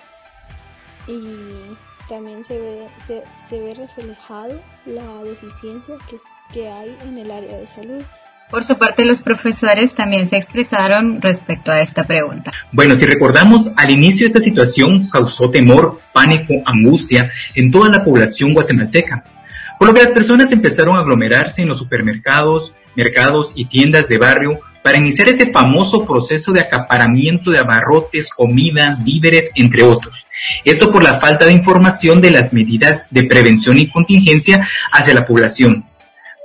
Y 1.07 1.77
también 2.09 2.45
se 2.45 2.59
ve, 2.59 2.89
se, 3.05 3.25
se 3.41 3.61
ve 3.61 3.75
reflejado 3.75 4.61
la 4.85 5.23
deficiencia 5.23 5.97
que, 6.09 6.19
que 6.53 6.69
hay 6.69 6.97
en 7.03 7.19
el 7.19 7.31
área 7.31 7.57
de 7.57 7.67
salud. 7.67 8.05
Por 8.51 8.63
su 8.63 8.79
parte, 8.79 9.05
los 9.05 9.23
profesores 9.23 9.95
también 9.95 10.29
se 10.29 10.37
expresaron 10.37 11.21
respecto 11.21 11.73
a 11.73 11.81
esta 11.81 12.07
pregunta. 12.07 12.53
Bueno, 12.71 12.97
si 12.97 13.05
recordamos, 13.05 13.73
al 13.77 13.91
inicio 13.91 14.27
esta 14.27 14.39
situación 14.39 15.09
causó 15.11 15.51
temor, 15.51 16.01
pánico, 16.13 16.55
angustia 16.65 17.33
en 17.57 17.73
toda 17.73 17.89
la 17.91 18.05
población 18.05 18.55
guatemalteca, 18.55 19.25
por 19.79 19.89
lo 19.89 19.95
que 19.95 20.03
las 20.03 20.13
personas 20.13 20.53
empezaron 20.53 20.97
a 20.97 21.01
aglomerarse 21.01 21.63
en 21.63 21.69
los 21.69 21.79
supermercados, 21.79 22.75
mercados 22.95 23.53
y 23.57 23.65
tiendas 23.65 24.09
de 24.09 24.19
barrio 24.19 24.61
para 24.87 24.99
iniciar 24.99 25.29
ese 25.29 25.51
famoso 25.51 26.07
proceso 26.07 26.53
de 26.53 26.61
acaparamiento 26.61 27.51
de 27.51 27.59
abarrotes, 27.59 28.31
comida, 28.31 28.97
víveres, 29.05 29.51
entre 29.57 29.83
otros. 29.83 30.29
Esto 30.65 30.93
por 30.93 31.03
la 31.03 31.19
falta 31.19 31.45
de 31.47 31.53
información 31.53 32.21
de 32.21 32.31
las 32.31 32.53
medidas 32.53 33.09
de 33.11 33.25
prevención 33.25 33.77
y 33.79 33.89
contingencia 33.89 34.69
hacia 34.93 35.15
la 35.15 35.27
población. 35.27 35.86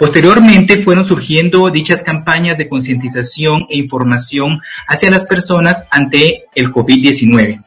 Posteriormente 0.02 0.82
fueron 0.82 1.06
surgiendo 1.06 1.70
dichas 1.70 2.02
campañas 2.02 2.58
de 2.58 2.68
concientización 2.68 3.68
e 3.70 3.78
información 3.78 4.60
hacia 4.88 5.12
las 5.12 5.26
personas 5.26 5.86
ante 5.92 6.46
el 6.56 6.72
COVID-19. 6.72 7.64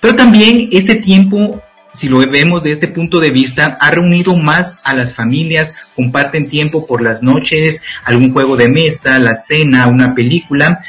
Pero 0.00 0.16
también 0.16 0.70
este 0.72 0.94
tiempo 0.94 1.62
si 1.92 2.08
lo 2.08 2.20
vemos 2.26 2.62
de 2.62 2.72
este 2.72 2.88
punto 2.88 3.20
de 3.20 3.30
vista, 3.30 3.76
ha 3.78 3.90
reunido 3.90 4.34
más 4.38 4.80
a 4.84 4.94
las 4.94 5.14
familias, 5.14 5.92
comparten 5.94 6.48
tiempo 6.48 6.86
por 6.86 7.02
las 7.02 7.22
noches, 7.22 7.82
algún 8.04 8.32
juego 8.32 8.56
de 8.56 8.70
mesa, 8.70 9.18
la 9.18 9.36
cena, 9.36 9.86
una 9.86 10.14
película. 10.14 10.80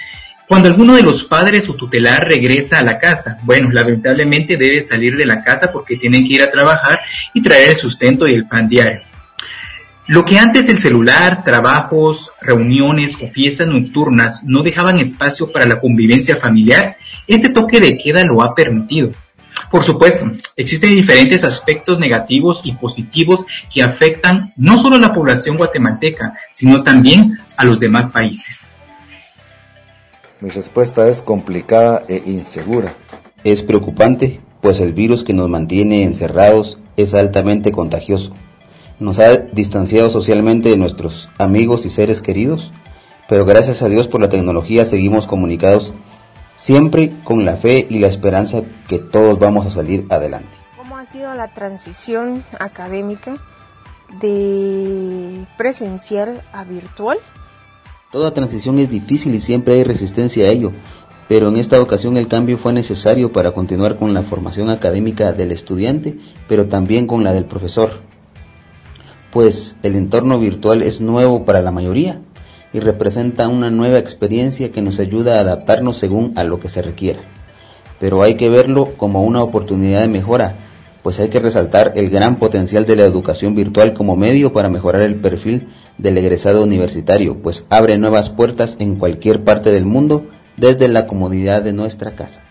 Cuando 0.47 0.69
alguno 0.69 0.95
de 0.95 1.03
los 1.03 1.25
padres 1.25 1.67
o 1.67 1.75
tutelar 1.75 2.29
regresa 2.29 2.79
a 2.79 2.83
la 2.83 2.97
casa, 2.97 3.39
bueno, 3.43 3.71
lamentablemente 3.71 4.55
debe 4.55 4.81
salir 4.81 5.17
de 5.17 5.25
la 5.25 5.43
casa 5.43 5.69
porque 5.69 5.97
tienen 5.97 6.25
que 6.25 6.35
ir 6.35 6.43
a 6.43 6.51
trabajar 6.51 7.01
y 7.33 7.41
traer 7.41 7.71
el 7.71 7.75
sustento 7.75 8.25
y 8.25 8.33
el 8.33 8.47
pan 8.47 8.69
diario. 8.69 9.06
Lo 10.07 10.23
que 10.23 10.39
antes 10.39 10.69
el 10.69 10.79
celular, 10.79 11.43
trabajos, 11.43 12.31
reuniones 12.39 13.17
o 13.21 13.27
fiestas 13.27 13.67
nocturnas 13.67 14.41
no 14.45 14.63
dejaban 14.63 14.99
espacio 14.99 15.51
para 15.51 15.65
la 15.65 15.81
convivencia 15.81 16.37
familiar, 16.37 16.95
este 17.27 17.49
toque 17.49 17.81
de 17.81 17.97
queda 17.97 18.23
lo 18.23 18.41
ha 18.41 18.55
permitido. 18.55 19.11
Por 19.69 19.83
supuesto, 19.83 20.31
existen 20.55 20.95
diferentes 20.95 21.43
aspectos 21.43 21.99
negativos 21.99 22.61
y 22.63 22.71
positivos 22.71 23.45
que 23.73 23.83
afectan 23.83 24.53
no 24.55 24.77
solo 24.77 24.95
a 24.95 24.99
la 24.99 25.11
población 25.11 25.57
guatemalteca, 25.57 26.35
sino 26.53 26.83
también 26.83 27.37
a 27.57 27.65
los 27.65 27.77
demás 27.77 28.09
países. 28.09 28.69
Mi 30.39 30.49
respuesta 30.49 31.09
es 31.09 31.21
complicada 31.21 32.03
e 32.07 32.21
insegura. 32.27 32.93
Es 33.43 33.61
preocupante, 33.61 34.39
pues 34.61 34.79
el 34.79 34.93
virus 34.93 35.25
que 35.25 35.33
nos 35.33 35.49
mantiene 35.49 36.03
encerrados 36.03 36.77
es 36.95 37.13
altamente 37.13 37.73
contagioso. 37.73 38.33
Nos 38.99 39.19
ha 39.19 39.37
distanciado 39.37 40.09
socialmente 40.09 40.69
de 40.69 40.77
nuestros 40.77 41.29
amigos 41.37 41.85
y 41.85 41.91
seres 41.91 42.21
queridos, 42.21 42.71
pero 43.29 43.45
gracias 43.45 43.83
a 43.83 43.89
Dios 43.89 44.07
por 44.07 44.21
la 44.21 44.29
tecnología 44.29 44.85
seguimos 44.85 45.27
comunicados 45.27 45.93
siempre 46.55 47.13
con 47.23 47.45
la 47.45 47.57
fe 47.57 47.85
y 47.89 47.99
la 47.99 48.07
esperanza 48.07 48.63
que 48.87 48.97
todos 48.97 49.37
vamos 49.37 49.67
a 49.67 49.71
salir 49.71 50.07
adelante. 50.09 50.49
¿Cómo 50.75 50.97
ha 50.97 51.05
sido 51.05 51.33
la 51.35 51.53
transición 51.53 52.43
académica 52.59 53.37
de 54.19 55.45
presencial 55.57 56.41
a 56.51 56.63
virtual? 56.63 57.19
Toda 58.11 58.33
transición 58.33 58.79
es 58.79 58.89
difícil 58.89 59.35
y 59.35 59.41
siempre 59.41 59.75
hay 59.75 59.83
resistencia 59.83 60.45
a 60.45 60.49
ello, 60.49 60.71
pero 61.27 61.49
en 61.49 61.57
esta 61.57 61.79
ocasión 61.79 62.17
el 62.17 62.27
cambio 62.27 62.57
fue 62.57 62.73
necesario 62.73 63.31
para 63.31 63.51
continuar 63.51 63.97
con 63.97 64.15
la 64.15 64.23
formación 64.23 64.71
académica 64.71 65.33
del 65.33 65.51
estudiante, 65.51 66.17
pero 66.47 66.67
también 66.67 67.05
con 67.05 67.23
la 67.23 67.33
del 67.33 67.45
profesor, 67.45 67.99
pues 69.31 69.75
el 69.83 69.95
entorno 69.95 70.39
virtual 70.39 70.81
es 70.81 71.01
nuevo 71.01 71.45
para 71.45 71.61
la 71.61 71.71
mayoría 71.71 72.21
y 72.73 72.79
representa 72.79 73.47
una 73.47 73.69
nueva 73.69 73.97
experiencia 73.97 74.71
que 74.71 74.81
nos 74.81 74.99
ayuda 74.99 75.37
a 75.37 75.41
adaptarnos 75.41 75.97
según 75.97 76.33
a 76.35 76.43
lo 76.43 76.59
que 76.59 76.69
se 76.69 76.81
requiera. 76.81 77.21
Pero 77.99 78.21
hay 78.21 78.35
que 78.35 78.49
verlo 78.49 78.93
como 78.97 79.23
una 79.23 79.41
oportunidad 79.41 80.01
de 80.01 80.07
mejora, 80.07 80.55
pues 81.01 81.19
hay 81.19 81.29
que 81.29 81.39
resaltar 81.39 81.93
el 81.95 82.09
gran 82.09 82.35
potencial 82.37 82.85
de 82.85 82.95
la 82.95 83.05
educación 83.05 83.55
virtual 83.55 83.93
como 83.93 84.15
medio 84.15 84.53
para 84.53 84.69
mejorar 84.69 85.01
el 85.01 85.15
perfil 85.15 85.69
del 85.97 86.17
egresado 86.17 86.63
universitario, 86.63 87.41
pues 87.41 87.65
abre 87.69 87.97
nuevas 87.97 88.29
puertas 88.29 88.75
en 88.79 88.97
cualquier 88.97 89.43
parte 89.43 89.71
del 89.71 89.85
mundo 89.85 90.27
desde 90.57 90.87
la 90.87 91.07
comodidad 91.07 91.63
de 91.63 91.73
nuestra 91.73 92.11
casa. 92.11 92.43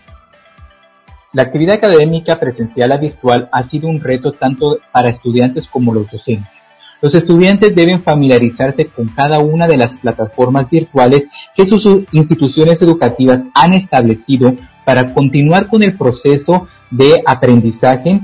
La 1.33 1.43
actividad 1.43 1.75
académica 1.75 2.39
presencial 2.39 2.91
a 2.91 2.97
virtual 2.97 3.47
ha 3.51 3.63
sido 3.63 3.87
un 3.87 3.99
reto 3.99 4.31
tanto 4.31 4.79
para 4.91 5.09
estudiantes 5.09 5.67
como 5.67 5.93
los 5.93 6.09
docentes 6.09 6.56
los 7.01 7.13
estudiantes 7.13 7.75
deben 7.75 8.01
familiarizarse 8.01 8.87
con 8.87 9.07
cada 9.09 9.39
una 9.39 9.67
de 9.67 9.77
las 9.77 9.97
plataformas 9.97 10.69
virtuales 10.69 11.27
que 11.55 11.67
sus 11.67 11.85
instituciones 12.11 12.81
educativas 12.81 13.43
han 13.53 13.73
establecido 13.73 14.55
para 14.83 15.13
continuar 15.13 15.67
con 15.67 15.83
el 15.83 15.95
proceso 15.95 16.67
de 16.89 17.21
aprendizaje 17.25 18.21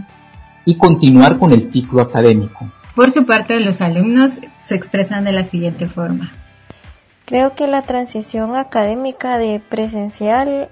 y 0.66 0.76
continuar 0.76 1.38
con 1.38 1.52
el 1.52 1.70
ciclo 1.70 2.02
académico. 2.02 2.72
Por 2.96 3.12
su 3.12 3.26
parte, 3.26 3.60
los 3.60 3.82
alumnos 3.82 4.40
se 4.62 4.76
expresan 4.76 5.24
de 5.24 5.34
la 5.34 5.44
siguiente 5.44 5.88
forma. 5.88 6.32
Creo 7.26 7.56
que 7.56 7.68
la 7.68 7.82
transición 7.82 8.56
académica 8.56 9.38
de 9.38 9.60
presencial 9.60 10.70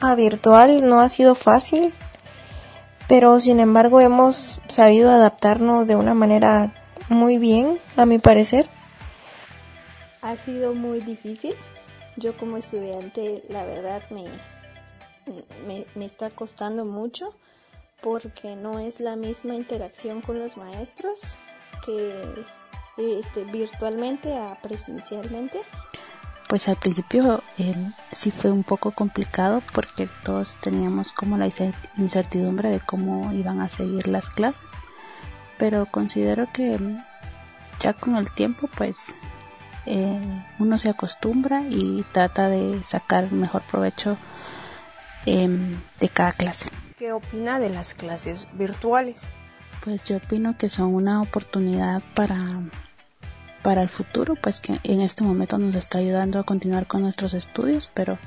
a 0.00 0.14
virtual 0.14 0.86
no 0.88 1.00
ha 1.00 1.08
sido 1.08 1.34
fácil, 1.34 1.92
pero 3.08 3.38
sin 3.40 3.60
embargo 3.60 4.00
hemos 4.00 4.60
sabido 4.68 5.10
adaptarnos 5.10 5.86
de 5.86 5.96
una 5.96 6.14
manera 6.14 6.72
muy 7.10 7.38
bien, 7.38 7.78
a 7.96 8.06
mi 8.06 8.18
parecer. 8.18 8.66
Ha 10.22 10.36
sido 10.36 10.74
muy 10.74 11.00
difícil. 11.00 11.54
Yo 12.16 12.36
como 12.36 12.56
estudiante, 12.56 13.42
la 13.48 13.64
verdad, 13.64 14.02
me, 14.10 14.24
me, 15.94 16.04
está 16.04 16.30
costando 16.30 16.84
mucho 16.84 17.34
porque 18.00 18.56
no 18.56 18.78
es 18.78 19.00
la 19.00 19.16
misma 19.16 19.54
interacción 19.54 20.20
con 20.22 20.38
los 20.38 20.56
maestros 20.56 21.34
que 21.84 22.24
este, 22.96 23.44
virtualmente 23.44 24.36
a 24.36 24.54
presencialmente. 24.62 25.62
Pues 26.48 26.68
al 26.68 26.76
principio 26.76 27.42
eh, 27.58 27.74
sí 28.12 28.30
fue 28.30 28.50
un 28.50 28.64
poco 28.64 28.92
complicado 28.92 29.62
porque 29.72 30.08
todos 30.24 30.58
teníamos 30.60 31.12
como 31.12 31.36
la 31.38 31.50
incertidumbre 31.96 32.70
de 32.70 32.80
cómo 32.80 33.32
iban 33.32 33.60
a 33.60 33.68
seguir 33.68 34.08
las 34.08 34.28
clases 34.28 34.60
pero 35.60 35.84
considero 35.84 36.48
que 36.50 36.78
ya 37.80 37.92
con 37.92 38.16
el 38.16 38.32
tiempo 38.32 38.68
pues 38.76 39.14
eh, 39.84 40.18
uno 40.58 40.78
se 40.78 40.88
acostumbra 40.88 41.62
y 41.68 42.02
trata 42.12 42.48
de 42.48 42.82
sacar 42.82 43.30
mejor 43.30 43.62
provecho 43.70 44.16
em, 45.26 45.78
de 46.00 46.08
cada 46.08 46.32
clase. 46.32 46.70
¿Qué 46.98 47.12
opina 47.12 47.58
de 47.58 47.68
las 47.68 47.92
clases 47.92 48.48
virtuales? 48.54 49.28
Pues 49.84 50.02
yo 50.04 50.16
opino 50.16 50.56
que 50.56 50.70
son 50.70 50.94
una 50.94 51.20
oportunidad 51.20 52.02
para 52.14 52.60
para 53.62 53.82
el 53.82 53.90
futuro, 53.90 54.36
pues 54.36 54.60
que 54.62 54.80
en 54.84 55.02
este 55.02 55.22
momento 55.22 55.58
nos 55.58 55.76
está 55.76 55.98
ayudando 55.98 56.38
a 56.38 56.44
continuar 56.44 56.86
con 56.86 57.02
nuestros 57.02 57.34
estudios, 57.34 57.90
pero 57.92 58.18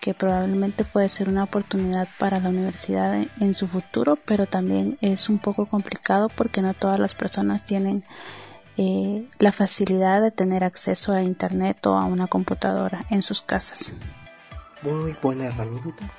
que 0.00 0.14
probablemente 0.14 0.84
puede 0.84 1.08
ser 1.08 1.28
una 1.28 1.44
oportunidad 1.44 2.08
para 2.18 2.40
la 2.40 2.48
universidad 2.48 3.20
en, 3.40 3.54
su 3.54 3.66
futuro, 3.66 4.16
pero 4.16 4.46
también 4.46 4.98
es 5.00 5.28
un 5.28 5.38
poco 5.38 5.66
complicado 5.66 6.28
porque 6.28 6.62
no 6.62 6.74
todas 6.74 7.00
las 7.00 7.14
personas 7.14 7.64
tienen 7.64 8.04
eh, 8.76 9.28
la 9.38 9.52
facilidad 9.52 10.20
de 10.20 10.30
tener 10.30 10.64
acceso 10.64 11.12
a 11.12 11.22
Internet 11.22 11.84
o 11.86 11.96
a 11.96 12.04
una 12.04 12.26
computadora 12.26 13.04
en 13.10 13.22
sus 13.22 13.42
casas. 13.42 13.92
muy 14.82 15.16
buena 15.22 15.46
herramienta, 15.46 16.10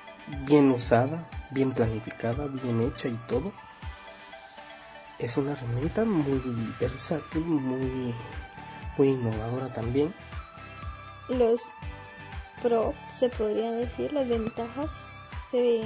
bien 0.46 0.72
usada, 0.72 1.30
bien 1.52 1.72
planificada, 1.72 2.48
bien 2.48 2.82
hecha 2.82 3.08
y 3.08 3.18
todo. 3.28 3.54
Es 5.20 5.38
una 5.38 5.54
herramienta 5.54 6.06
muy 6.06 6.42
versátil, 6.80 7.44
muy, 7.44 8.14
muy 8.98 9.08
innovadora 9.08 9.70
también. 9.70 10.14
Los 11.30 11.62
pro, 12.62 12.94
se 13.12 13.30
podría 13.30 13.72
decir, 13.72 14.14
las 14.14 14.28
ventajas 14.28 14.92
se 15.52 15.82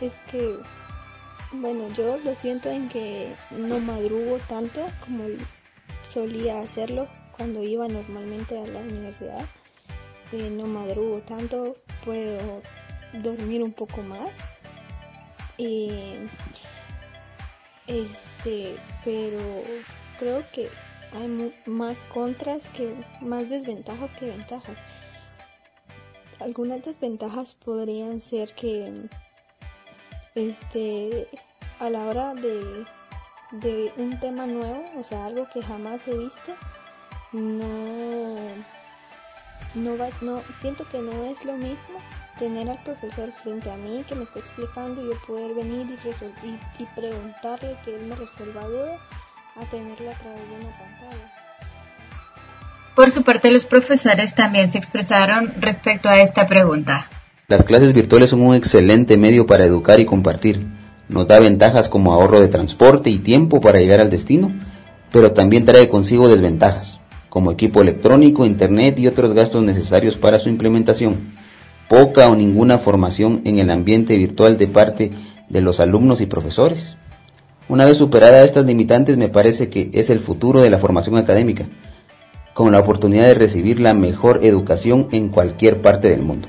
es 0.00 0.14
que 0.30 0.56
bueno 1.52 1.88
yo 1.90 2.16
lo 2.18 2.34
siento 2.34 2.68
en 2.70 2.88
que 2.88 3.32
no 3.50 3.78
madrugo 3.78 4.38
tanto 4.48 4.84
como 5.04 5.24
solía 6.02 6.60
hacerlo 6.60 7.08
cuando 7.36 7.62
iba 7.62 7.88
normalmente 7.88 8.58
a 8.58 8.66
la 8.66 8.80
universidad. 8.80 9.44
Eh, 10.32 10.50
no 10.50 10.66
madrugo 10.66 11.20
tanto 11.20 11.76
puedo 12.04 12.62
dormir 13.12 13.62
un 13.62 13.72
poco 13.72 14.02
más. 14.02 14.50
Este 17.86 18.76
pero 19.04 19.38
creo 20.18 20.42
que 20.52 20.68
hay 21.14 21.54
más 21.66 22.04
contras 22.06 22.70
que 22.70 22.94
más 23.20 23.48
desventajas 23.48 24.14
que 24.14 24.26
ventajas. 24.26 24.82
Algunas 26.40 26.82
desventajas 26.82 27.54
podrían 27.54 28.20
ser 28.20 28.54
que 28.54 29.08
este 30.34 31.28
a 31.78 31.90
la 31.90 32.06
hora 32.06 32.34
de, 32.34 32.84
de 33.52 33.92
un 33.96 34.18
tema 34.20 34.46
nuevo, 34.46 34.84
o 34.98 35.04
sea, 35.04 35.26
algo 35.26 35.48
que 35.52 35.62
jamás 35.62 36.06
he 36.08 36.16
visto, 36.16 36.54
no 37.32 38.48
no 39.74 39.98
va, 39.98 40.08
no 40.20 40.42
siento 40.60 40.88
que 40.88 40.98
no 40.98 41.24
es 41.24 41.44
lo 41.44 41.56
mismo 41.56 41.98
tener 42.38 42.68
al 42.68 42.82
profesor 42.84 43.32
frente 43.42 43.70
a 43.70 43.76
mí 43.76 44.04
que 44.08 44.14
me 44.14 44.24
está 44.24 44.38
explicando 44.38 45.02
y 45.02 45.08
yo 45.08 45.20
poder 45.26 45.54
venir 45.54 45.86
y, 45.86 46.46
y, 46.46 46.82
y 46.82 46.86
preguntarle 46.94 47.76
que 47.84 47.94
él 47.94 48.06
me 48.06 48.16
resuelva 48.16 48.66
dudas 48.66 49.02
a 49.56 49.64
tenerla 49.66 50.10
a 50.10 50.14
través 50.14 50.40
de 50.40 50.56
una 50.56 50.76
pantalla. 50.76 51.32
Por 52.96 53.10
su 53.10 53.22
parte, 53.22 53.50
los 53.50 53.66
profesores 53.66 54.34
también 54.34 54.68
se 54.68 54.78
expresaron 54.78 55.52
respecto 55.60 56.08
a 56.08 56.20
esta 56.20 56.46
pregunta. 56.46 57.08
Las 57.46 57.62
clases 57.62 57.92
virtuales 57.92 58.30
son 58.30 58.40
un 58.40 58.54
excelente 58.54 59.16
medio 59.16 59.46
para 59.46 59.64
educar 59.64 60.00
y 60.00 60.06
compartir. 60.06 60.66
Nos 61.08 61.28
da 61.28 61.38
ventajas 61.38 61.88
como 61.88 62.12
ahorro 62.12 62.40
de 62.40 62.48
transporte 62.48 63.10
y 63.10 63.18
tiempo 63.18 63.60
para 63.60 63.78
llegar 63.78 64.00
al 64.00 64.10
destino, 64.10 64.52
pero 65.12 65.32
también 65.32 65.64
trae 65.64 65.88
consigo 65.88 66.28
desventajas, 66.28 66.98
como 67.28 67.52
equipo 67.52 67.82
electrónico, 67.82 68.46
internet 68.46 68.98
y 68.98 69.06
otros 69.06 69.34
gastos 69.34 69.62
necesarios 69.62 70.16
para 70.16 70.38
su 70.38 70.48
implementación. 70.48 71.16
Poca 71.88 72.28
o 72.28 72.34
ninguna 72.34 72.78
formación 72.78 73.42
en 73.44 73.58
el 73.58 73.70
ambiente 73.70 74.16
virtual 74.16 74.56
de 74.56 74.66
parte 74.66 75.12
de 75.48 75.60
los 75.60 75.78
alumnos 75.78 76.20
y 76.20 76.26
profesores. 76.26 76.96
Una 77.68 77.86
vez 77.86 77.96
superada 77.96 78.44
estas 78.44 78.66
limitantes 78.66 79.16
me 79.16 79.28
parece 79.28 79.70
que 79.70 79.90
es 79.94 80.10
el 80.10 80.20
futuro 80.20 80.60
de 80.60 80.70
la 80.70 80.78
formación 80.78 81.16
académica 81.16 81.66
con 82.52 82.70
la 82.70 82.78
oportunidad 82.78 83.26
de 83.26 83.34
recibir 83.34 83.80
la 83.80 83.94
mejor 83.94 84.40
educación 84.44 85.08
en 85.12 85.28
cualquier 85.28 85.82
parte 85.82 86.08
del 86.08 86.22
mundo. 86.22 86.48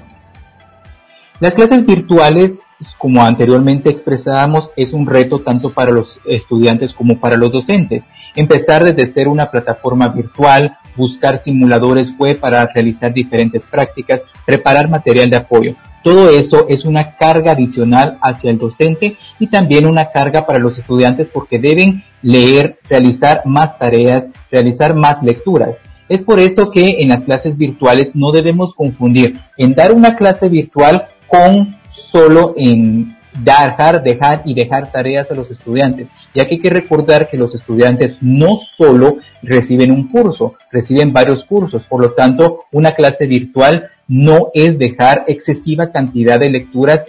Las 1.40 1.56
clases 1.56 1.86
virtuales, 1.86 2.52
como 2.98 3.24
anteriormente 3.24 3.90
expresábamos, 3.90 4.70
es 4.78 4.94
un 4.94 5.08
reto 5.08 5.40
tanto 5.40 5.74
para 5.74 5.92
los 5.92 6.20
estudiantes 6.26 6.94
como 6.94 7.20
para 7.20 7.38
los 7.38 7.52
docentes. 7.52 8.04
Empezar 8.36 8.84
desde 8.84 9.12
ser 9.12 9.28
una 9.28 9.50
plataforma 9.50 10.10
virtual, 10.10 10.78
buscar 10.96 11.40
simuladores 11.40 12.14
web 12.18 12.40
para 12.40 12.66
realizar 12.68 13.14
diferentes 13.14 13.66
prácticas, 13.66 14.22
preparar 14.46 14.90
material 14.90 15.30
de 15.30 15.38
apoyo. 15.38 15.76
Todo 16.06 16.30
eso 16.30 16.68
es 16.70 16.86
una 16.86 17.16
carga 17.16 17.54
adicional 17.54 18.20
hacia 18.22 18.52
el 18.52 18.60
docente 18.60 19.18
y 19.40 19.48
también 19.48 19.88
una 19.88 20.12
carga 20.12 20.46
para 20.46 20.60
los 20.60 20.78
estudiantes 20.78 21.30
porque 21.30 21.58
deben 21.58 22.04
leer, 22.22 22.78
realizar 22.88 23.42
más 23.46 23.80
tareas, 23.80 24.28
realizar 24.52 24.94
más 24.94 25.24
lecturas. 25.24 25.78
Es 26.08 26.22
por 26.22 26.40
eso 26.40 26.70
que 26.70 27.02
en 27.02 27.10
las 27.10 27.24
clases 27.24 27.58
virtuales 27.58 28.12
no 28.14 28.32
debemos 28.32 28.76
confundir 28.76 29.40
en 29.58 29.74
dar 29.74 29.94
una 29.94 30.16
clase 30.16 30.48
virtual 30.48 31.08
con 31.28 31.76
solo 31.90 32.54
en 32.56 33.18
dejar, 33.44 34.04
dejar 34.04 34.42
y 34.46 34.54
dejar 34.54 34.92
tareas 34.92 35.30
a 35.30 35.36
los 35.36 35.52
estudiantes, 35.52 36.08
ya 36.34 36.48
que 36.48 36.56
hay 36.56 36.62
que 36.62 36.70
recordar 36.70 37.30
que 37.30 37.38
los 37.38 37.54
estudiantes 37.54 38.18
no 38.22 38.58
solo 38.58 39.18
reciben 39.42 39.92
un 39.92 40.08
curso, 40.08 40.56
reciben 40.72 41.12
varios 41.12 41.44
cursos, 41.46 41.84
por 41.84 42.02
lo 42.02 42.12
tanto, 42.12 42.64
una 42.72 42.94
clase 42.94 43.28
virtual 43.28 43.90
no 44.08 44.50
es 44.54 44.78
dejar 44.78 45.26
excesiva 45.28 45.92
cantidad 45.92 46.40
de 46.40 46.50
lecturas 46.50 47.06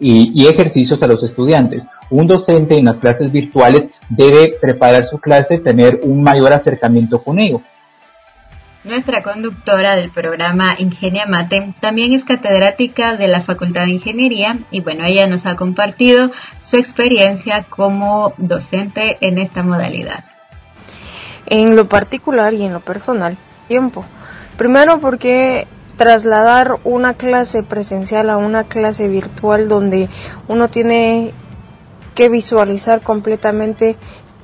y, 0.00 0.46
ejercicios 0.46 1.02
a 1.02 1.06
los 1.06 1.22
estudiantes. 1.22 1.82
Un 2.10 2.26
docente 2.26 2.76
en 2.76 2.86
las 2.86 2.98
clases 2.98 3.30
virtuales 3.30 3.88
debe 4.08 4.54
preparar 4.60 5.06
su 5.06 5.18
clase, 5.18 5.58
tener 5.58 6.00
un 6.02 6.22
mayor 6.22 6.52
acercamiento 6.52 7.22
con 7.22 7.38
ello. 7.38 7.60
Nuestra 8.82 9.22
conductora 9.22 9.94
del 9.94 10.10
programa 10.10 10.74
Ingenia 10.78 11.26
Mate 11.26 11.74
también 11.80 12.14
es 12.14 12.24
catedrática 12.24 13.14
de 13.14 13.28
la 13.28 13.42
Facultad 13.42 13.82
de 13.82 13.90
Ingeniería 13.90 14.58
y 14.70 14.80
bueno, 14.80 15.04
ella 15.04 15.26
nos 15.26 15.44
ha 15.44 15.54
compartido 15.54 16.30
su 16.62 16.78
experiencia 16.78 17.64
como 17.64 18.32
docente 18.38 19.18
en 19.20 19.36
esta 19.36 19.62
modalidad. 19.62 20.24
En 21.44 21.76
lo 21.76 21.90
particular 21.90 22.54
y 22.54 22.62
en 22.62 22.72
lo 22.72 22.80
personal, 22.80 23.36
tiempo. 23.68 24.06
Primero 24.56 24.98
porque 24.98 25.68
trasladar 25.96 26.78
una 26.82 27.12
clase 27.12 27.62
presencial 27.62 28.30
a 28.30 28.38
una 28.38 28.64
clase 28.64 29.08
virtual 29.08 29.68
donde 29.68 30.08
uno 30.48 30.70
tiene 30.70 31.34
que 32.14 32.30
visualizar 32.30 33.02
completamente 33.02 33.96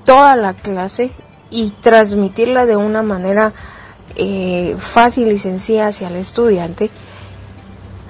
toda 0.04 0.36
la 0.36 0.52
clase 0.52 1.10
y 1.48 1.70
transmitirla 1.80 2.66
de 2.66 2.76
una 2.76 3.02
manera 3.02 3.54
eh, 4.16 4.76
fácil 4.78 5.30
y 5.30 5.38
sencilla 5.38 5.88
hacia 5.88 6.08
el 6.08 6.16
estudiante, 6.16 6.90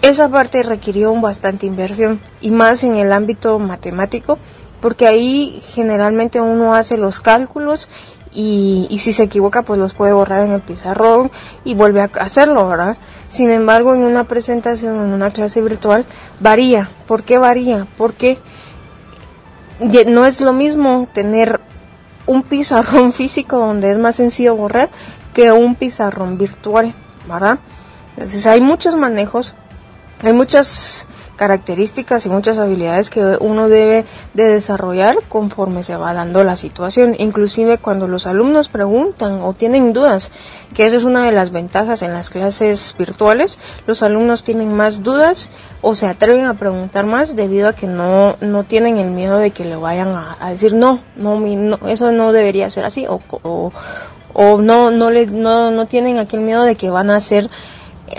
esa 0.02 0.28
parte 0.28 0.62
requirió 0.62 1.14
bastante 1.20 1.66
inversión 1.66 2.20
y 2.40 2.50
más 2.50 2.84
en 2.84 2.96
el 2.96 3.12
ámbito 3.12 3.58
matemático 3.58 4.38
porque 4.80 5.06
ahí 5.06 5.60
generalmente 5.74 6.40
uno 6.40 6.74
hace 6.74 6.96
los 6.96 7.20
cálculos 7.20 7.90
y, 8.32 8.86
y, 8.90 8.98
si 8.98 9.12
se 9.12 9.22
equivoca 9.22 9.62
pues 9.62 9.80
los 9.80 9.94
puede 9.94 10.12
borrar 10.12 10.44
en 10.44 10.52
el 10.52 10.60
pizarrón 10.60 11.30
y 11.64 11.74
vuelve 11.74 12.02
a 12.02 12.10
hacerlo, 12.20 12.68
¿verdad? 12.68 12.98
Sin 13.28 13.50
embargo 13.50 13.94
en 13.94 14.02
una 14.02 14.24
presentación, 14.24 14.94
en 14.96 15.12
una 15.12 15.30
clase 15.30 15.62
virtual, 15.62 16.04
varía. 16.38 16.90
¿Por 17.06 17.22
qué 17.22 17.38
varía? 17.38 17.86
Porque 17.96 18.38
no 20.06 20.26
es 20.26 20.40
lo 20.40 20.52
mismo 20.52 21.08
tener 21.12 21.60
un 22.26 22.42
pizarrón 22.42 23.12
físico 23.14 23.58
donde 23.58 23.92
es 23.92 23.98
más 23.98 24.16
sencillo 24.16 24.56
borrar 24.56 24.90
que 25.36 25.52
un 25.52 25.74
pizarrón 25.74 26.38
virtual, 26.38 26.94
¿verdad? 27.28 27.58
Entonces 28.12 28.46
hay 28.46 28.62
muchos 28.62 28.96
manejos, 28.96 29.54
hay 30.22 30.32
muchas 30.32 31.06
características 31.36 32.24
y 32.24 32.30
muchas 32.30 32.56
habilidades 32.56 33.10
que 33.10 33.36
uno 33.38 33.68
debe 33.68 34.06
de 34.32 34.44
desarrollar 34.44 35.18
conforme 35.28 35.82
se 35.82 35.94
va 35.94 36.14
dando 36.14 36.42
la 36.42 36.56
situación. 36.56 37.14
Inclusive 37.18 37.76
cuando 37.76 38.08
los 38.08 38.26
alumnos 38.26 38.70
preguntan 38.70 39.42
o 39.42 39.52
tienen 39.52 39.92
dudas, 39.92 40.32
que 40.72 40.86
esa 40.86 40.96
es 40.96 41.04
una 41.04 41.26
de 41.26 41.32
las 41.32 41.50
ventajas 41.50 42.00
en 42.00 42.14
las 42.14 42.30
clases 42.30 42.94
virtuales, 42.98 43.58
los 43.86 44.02
alumnos 44.02 44.42
tienen 44.42 44.72
más 44.72 45.02
dudas 45.02 45.50
o 45.82 45.94
se 45.94 46.06
atreven 46.06 46.46
a 46.46 46.54
preguntar 46.54 47.04
más 47.04 47.36
debido 47.36 47.68
a 47.68 47.74
que 47.74 47.88
no, 47.88 48.38
no 48.40 48.64
tienen 48.64 48.96
el 48.96 49.10
miedo 49.10 49.36
de 49.36 49.50
que 49.50 49.66
le 49.66 49.76
vayan 49.76 50.08
a, 50.08 50.48
decir 50.48 50.72
no, 50.72 51.02
no, 51.14 51.38
no, 51.38 51.78
eso 51.86 52.10
no 52.10 52.32
debería 52.32 52.70
ser 52.70 52.86
así 52.86 53.06
o, 53.06 53.20
o, 53.42 53.70
o 54.38 54.58
no 54.58 54.90
no 54.90 55.10
le 55.10 55.26
no, 55.26 55.70
no 55.70 55.86
tienen 55.86 56.18
aquel 56.18 56.40
miedo 56.40 56.62
de 56.62 56.76
que 56.76 56.90
van 56.90 57.10
a 57.10 57.20
ser 57.20 57.50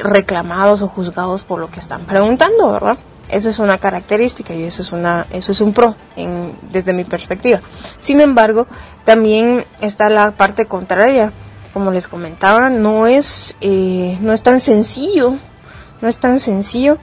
reclamados 0.03 0.81
o 0.81 0.87
juzgados 0.87 1.43
por 1.43 1.59
lo 1.59 1.69
que 1.69 1.79
están 1.79 2.05
preguntando, 2.05 2.71
¿verdad? 2.71 2.97
Eso 3.29 3.49
es 3.49 3.59
una 3.59 3.77
característica 3.77 4.53
y 4.55 4.63
eso 4.63 4.81
es 4.81 4.91
una 4.91 5.27
eso 5.31 5.51
es 5.51 5.61
un 5.61 5.73
pro 5.73 5.95
en, 6.15 6.57
desde 6.71 6.91
mi 6.93 7.03
perspectiva. 7.03 7.61
Sin 7.99 8.19
embargo, 8.19 8.67
también 9.05 9.65
está 9.79 10.09
la 10.09 10.31
parte 10.31 10.65
contraria. 10.65 11.31
Como 11.73 11.91
les 11.91 12.07
comentaba, 12.07 12.71
no 12.71 13.05
es 13.05 13.55
eh, 13.61 14.17
no 14.19 14.33
es 14.33 14.41
tan 14.41 14.59
sencillo, 14.59 15.35
no 16.01 16.07
es 16.07 16.17
tan 16.17 16.39
sencillo 16.39 16.97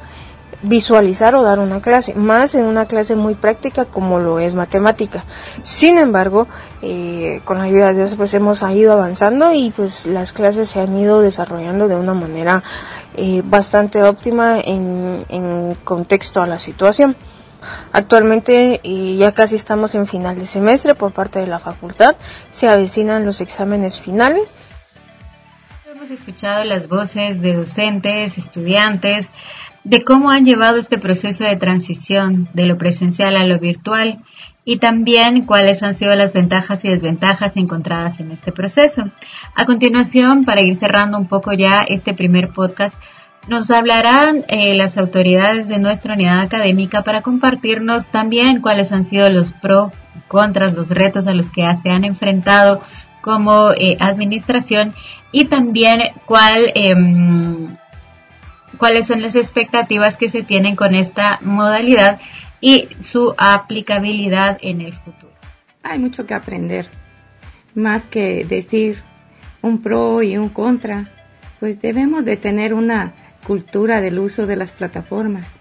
visualizar 0.64 1.34
o 1.34 1.42
dar 1.42 1.58
una 1.58 1.80
clase, 1.80 2.14
más 2.14 2.54
en 2.54 2.64
una 2.64 2.86
clase 2.86 3.14
muy 3.16 3.34
práctica 3.34 3.84
como 3.84 4.18
lo 4.18 4.38
es 4.40 4.54
matemática. 4.54 5.24
Sin 5.62 5.98
embargo, 5.98 6.48
eh, 6.82 7.40
con 7.44 7.58
la 7.58 7.64
ayuda 7.64 7.88
de 7.88 7.94
Dios 7.94 8.14
pues 8.16 8.32
hemos 8.34 8.62
ido 8.62 8.92
avanzando 8.92 9.52
y 9.52 9.70
pues 9.70 10.06
las 10.06 10.32
clases 10.32 10.70
se 10.70 10.80
han 10.80 10.96
ido 10.98 11.20
desarrollando 11.20 11.86
de 11.88 11.96
una 11.96 12.14
manera 12.14 12.62
eh, 13.16 13.42
bastante 13.44 14.02
óptima 14.02 14.58
en, 14.58 15.76
contexto 15.84 16.42
a 16.42 16.46
la 16.46 16.58
situación. 16.58 17.16
Actualmente 17.92 18.80
eh, 18.82 19.16
ya 19.16 19.32
casi 19.32 19.56
estamos 19.56 19.94
en 19.94 20.06
final 20.06 20.38
de 20.38 20.46
semestre 20.46 20.94
por 20.94 21.12
parte 21.12 21.38
de 21.38 21.46
la 21.46 21.58
facultad, 21.58 22.16
se 22.50 22.68
avecinan 22.68 23.24
los 23.24 23.40
exámenes 23.40 24.00
finales 24.00 24.54
hemos 26.04 26.20
escuchado 26.20 26.64
las 26.64 26.88
voces 26.88 27.40
de 27.40 27.54
docentes, 27.54 28.36
estudiantes, 28.36 29.30
de 29.84 30.02
cómo 30.02 30.30
han 30.30 30.44
llevado 30.44 30.78
este 30.78 30.98
proceso 30.98 31.44
de 31.44 31.56
transición 31.56 32.48
de 32.54 32.66
lo 32.66 32.78
presencial 32.78 33.36
a 33.36 33.44
lo 33.44 33.58
virtual 33.58 34.22
y 34.64 34.78
también 34.78 35.44
cuáles 35.44 35.82
han 35.82 35.94
sido 35.94 36.14
las 36.16 36.32
ventajas 36.32 36.84
y 36.84 36.88
desventajas 36.88 37.56
encontradas 37.56 38.18
en 38.20 38.30
este 38.30 38.50
proceso. 38.50 39.04
A 39.54 39.66
continuación, 39.66 40.44
para 40.44 40.62
ir 40.62 40.74
cerrando 40.74 41.18
un 41.18 41.26
poco 41.26 41.52
ya 41.52 41.82
este 41.82 42.14
primer 42.14 42.50
podcast, 42.52 42.98
nos 43.46 43.70
hablarán 43.70 44.44
eh, 44.48 44.74
las 44.74 44.96
autoridades 44.96 45.68
de 45.68 45.78
nuestra 45.78 46.14
unidad 46.14 46.40
académica 46.40 47.02
para 47.02 47.20
compartirnos 47.20 48.08
también 48.08 48.62
cuáles 48.62 48.90
han 48.90 49.04
sido 49.04 49.28
los 49.28 49.52
pros, 49.52 49.92
contras, 50.28 50.72
los 50.72 50.90
retos 50.90 51.26
a 51.26 51.34
los 51.34 51.50
que 51.50 51.62
se 51.76 51.90
han 51.90 52.04
enfrentado 52.04 52.80
como 53.20 53.72
eh, 53.72 53.96
administración 54.00 54.94
y 55.30 55.46
también 55.46 56.00
cuál, 56.24 56.72
em, 56.74 57.76
cuáles 58.78 59.06
son 59.06 59.22
las 59.22 59.34
expectativas 59.34 60.16
que 60.16 60.28
se 60.28 60.42
tienen 60.42 60.76
con 60.76 60.94
esta 60.94 61.38
modalidad 61.42 62.20
y 62.60 62.88
su 62.98 63.34
aplicabilidad 63.36 64.58
en 64.60 64.80
el 64.80 64.94
futuro. 64.94 65.32
Hay 65.82 65.98
mucho 65.98 66.26
que 66.26 66.34
aprender, 66.34 66.88
más 67.74 68.06
que 68.06 68.44
decir 68.44 69.02
un 69.60 69.82
pro 69.82 70.22
y 70.22 70.36
un 70.36 70.48
contra, 70.48 71.10
pues 71.60 71.80
debemos 71.80 72.24
de 72.24 72.36
tener 72.36 72.74
una 72.74 73.12
cultura 73.46 74.00
del 74.00 74.18
uso 74.18 74.46
de 74.46 74.56
las 74.56 74.72
plataformas 74.72 75.56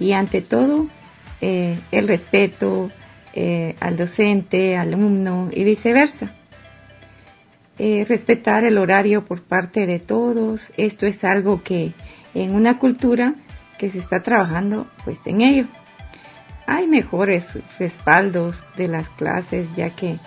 y 0.00 0.12
ante 0.12 0.40
todo 0.40 0.86
eh, 1.40 1.78
el 1.92 2.08
respeto 2.08 2.90
eh, 3.34 3.76
al 3.80 3.96
docente, 3.96 4.76
alumno 4.76 5.50
y 5.52 5.64
viceversa. 5.64 6.34
Eh, 7.78 8.04
respetar 8.08 8.64
el 8.64 8.76
horario 8.76 9.24
por 9.24 9.42
parte 9.42 9.86
de 9.86 10.00
todos, 10.00 10.72
esto 10.76 11.06
es 11.06 11.22
algo 11.22 11.62
que 11.62 11.92
en 12.34 12.54
una 12.54 12.78
cultura 12.78 13.34
que 13.78 13.90
se 13.90 13.98
está 13.98 14.22
trabajando 14.22 14.86
pues 15.04 15.26
en 15.26 15.40
ello 15.40 15.66
hay 16.66 16.86
mejores 16.86 17.46
respaldos 17.78 18.64
de 18.76 18.88
las 18.88 19.08
clases 19.08 19.68
ya 19.74 19.90
que 19.90 20.18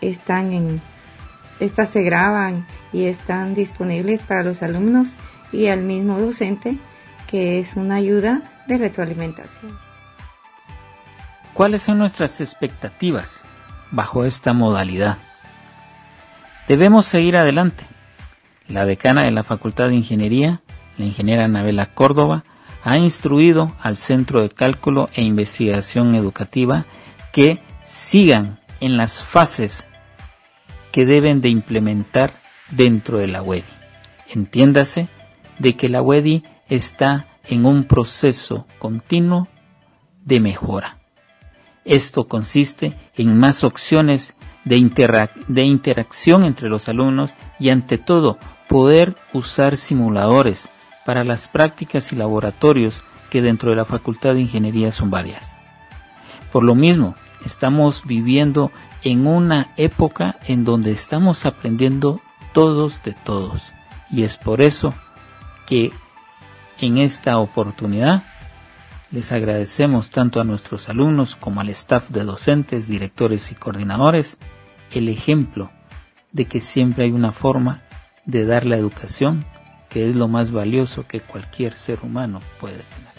están 0.00 0.52
en 0.52 0.80
estas 1.60 1.88
se 1.90 2.02
graban 2.02 2.66
y 2.92 3.04
están 3.04 3.54
disponibles 3.54 4.22
para 4.22 4.42
los 4.42 4.62
alumnos 4.62 5.14
y 5.52 5.68
al 5.68 5.82
mismo 5.82 6.20
docente 6.20 6.78
que 7.26 7.58
es 7.58 7.76
una 7.76 7.96
ayuda 7.96 8.42
de 8.66 8.78
retroalimentación. 8.78 9.76
¿Cuáles 11.52 11.82
son 11.82 11.98
nuestras 11.98 12.40
expectativas 12.40 13.44
bajo 13.90 14.24
esta 14.24 14.52
modalidad? 14.52 15.18
Debemos 16.68 17.06
seguir 17.06 17.36
adelante. 17.36 17.84
La 18.68 18.84
decana 18.84 19.22
de 19.22 19.32
la 19.32 19.42
Facultad 19.42 19.88
de 19.88 19.96
Ingeniería, 19.96 20.60
la 20.98 21.06
ingeniera 21.06 21.44
Anabela 21.44 21.94
Córdoba, 21.94 22.44
ha 22.82 22.98
instruido 22.98 23.72
al 23.80 23.96
Centro 23.96 24.42
de 24.42 24.50
Cálculo 24.50 25.08
e 25.14 25.22
Investigación 25.22 26.14
Educativa 26.14 26.86
que 27.32 27.60
sigan 27.84 28.60
en 28.80 28.96
las 28.96 29.22
fases 29.22 29.86
que 30.92 31.06
deben 31.06 31.40
de 31.40 31.48
implementar 31.48 32.32
dentro 32.70 33.18
de 33.18 33.28
la 33.28 33.42
WEDI. 33.42 33.64
Entiéndase 34.28 35.08
de 35.58 35.76
que 35.76 35.88
la 35.88 36.02
WEDI 36.02 36.42
está 36.68 37.26
en 37.44 37.66
un 37.66 37.84
proceso 37.84 38.66
continuo 38.78 39.48
de 40.24 40.40
mejora. 40.40 40.98
Esto 41.84 42.28
consiste 42.28 42.94
en 43.16 43.38
más 43.38 43.64
opciones 43.64 44.34
de 44.64 44.76
interacción 44.76 46.44
entre 46.44 46.68
los 46.68 46.88
alumnos 46.88 47.34
y 47.58 47.70
ante 47.70 47.96
todo 47.96 48.38
poder 48.68 49.16
usar 49.32 49.78
simuladores 49.78 50.70
para 51.08 51.24
las 51.24 51.48
prácticas 51.48 52.12
y 52.12 52.16
laboratorios 52.16 53.02
que 53.30 53.40
dentro 53.40 53.70
de 53.70 53.76
la 53.76 53.86
Facultad 53.86 54.34
de 54.34 54.42
Ingeniería 54.42 54.92
son 54.92 55.08
varias. 55.08 55.56
Por 56.52 56.64
lo 56.64 56.74
mismo, 56.74 57.14
estamos 57.46 58.04
viviendo 58.04 58.70
en 59.00 59.26
una 59.26 59.72
época 59.78 60.36
en 60.44 60.64
donde 60.64 60.90
estamos 60.90 61.46
aprendiendo 61.46 62.20
todos 62.52 63.02
de 63.04 63.14
todos. 63.24 63.72
Y 64.10 64.22
es 64.22 64.36
por 64.36 64.60
eso 64.60 64.92
que 65.66 65.92
en 66.78 66.98
esta 66.98 67.38
oportunidad 67.38 68.22
les 69.10 69.32
agradecemos 69.32 70.10
tanto 70.10 70.42
a 70.42 70.44
nuestros 70.44 70.90
alumnos 70.90 71.36
como 71.36 71.62
al 71.62 71.70
staff 71.70 72.10
de 72.10 72.24
docentes, 72.24 72.86
directores 72.86 73.50
y 73.50 73.54
coordinadores 73.54 74.36
el 74.90 75.08
ejemplo 75.08 75.70
de 76.32 76.44
que 76.44 76.60
siempre 76.60 77.04
hay 77.04 77.12
una 77.12 77.32
forma 77.32 77.80
de 78.26 78.44
dar 78.44 78.66
la 78.66 78.76
educación 78.76 79.46
que 79.88 80.08
es 80.08 80.16
lo 80.16 80.28
más 80.28 80.50
valioso 80.50 81.06
que 81.06 81.20
cualquier 81.20 81.74
ser 81.74 82.00
humano 82.02 82.40
puede 82.60 82.82
tener. 82.82 83.17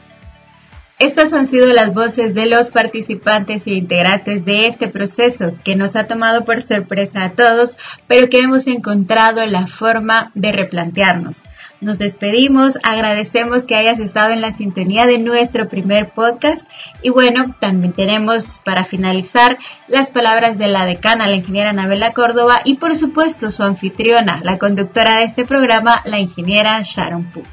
Estas 1.00 1.32
han 1.32 1.48
sido 1.48 1.68
las 1.68 1.94
voces 1.94 2.36
de 2.36 2.46
los 2.46 2.72
participantes 2.72 3.66
e 3.68 3.72
integrantes 3.72 4.44
de 4.44 4.68
este 4.68 4.90
proceso 4.90 5.54
que 5.64 5.78
nos 5.78 5.96
ha 5.96 6.08
tomado 6.08 6.44
por 6.44 6.62
sorpresa 6.62 7.24
a 7.24 7.32
todos, 7.32 7.78
pero 8.06 8.28
que 8.28 8.40
hemos 8.40 8.68
encontrado 8.68 9.46
la 9.46 9.68
forma 9.68 10.34
de 10.36 10.52
replantearnos. 10.52 11.42
Nos 11.80 12.00
despedimos, 12.00 12.78
agradecemos 12.84 13.64
que 13.64 13.76
hayas 13.76 14.00
estado 14.00 14.34
en 14.34 14.42
la 14.42 14.52
sintonía 14.52 15.06
de 15.06 15.20
nuestro 15.20 15.70
primer 15.70 16.10
podcast 16.10 16.70
y 17.02 17.12
bueno, 17.12 17.56
también 17.62 17.94
tenemos 17.94 18.60
para 18.66 18.84
finalizar 18.84 19.58
las 19.88 20.12
palabras 20.12 20.58
de 20.58 20.68
la 20.68 20.86
decana, 20.86 21.28
la 21.28 21.36
ingeniera 21.36 21.70
Anabela 21.70 22.12
Córdoba 22.12 22.60
y 22.66 22.76
por 22.76 22.98
supuesto 22.98 23.52
su 23.52 23.64
anfitriona, 23.64 24.42
la 24.44 24.58
conductora 24.58 25.20
de 25.20 25.24
este 25.24 25.46
programa, 25.46 26.02
la 26.04 26.20
ingeniera 26.20 26.82
Sharon 26.84 27.24
Poo. 27.32 27.44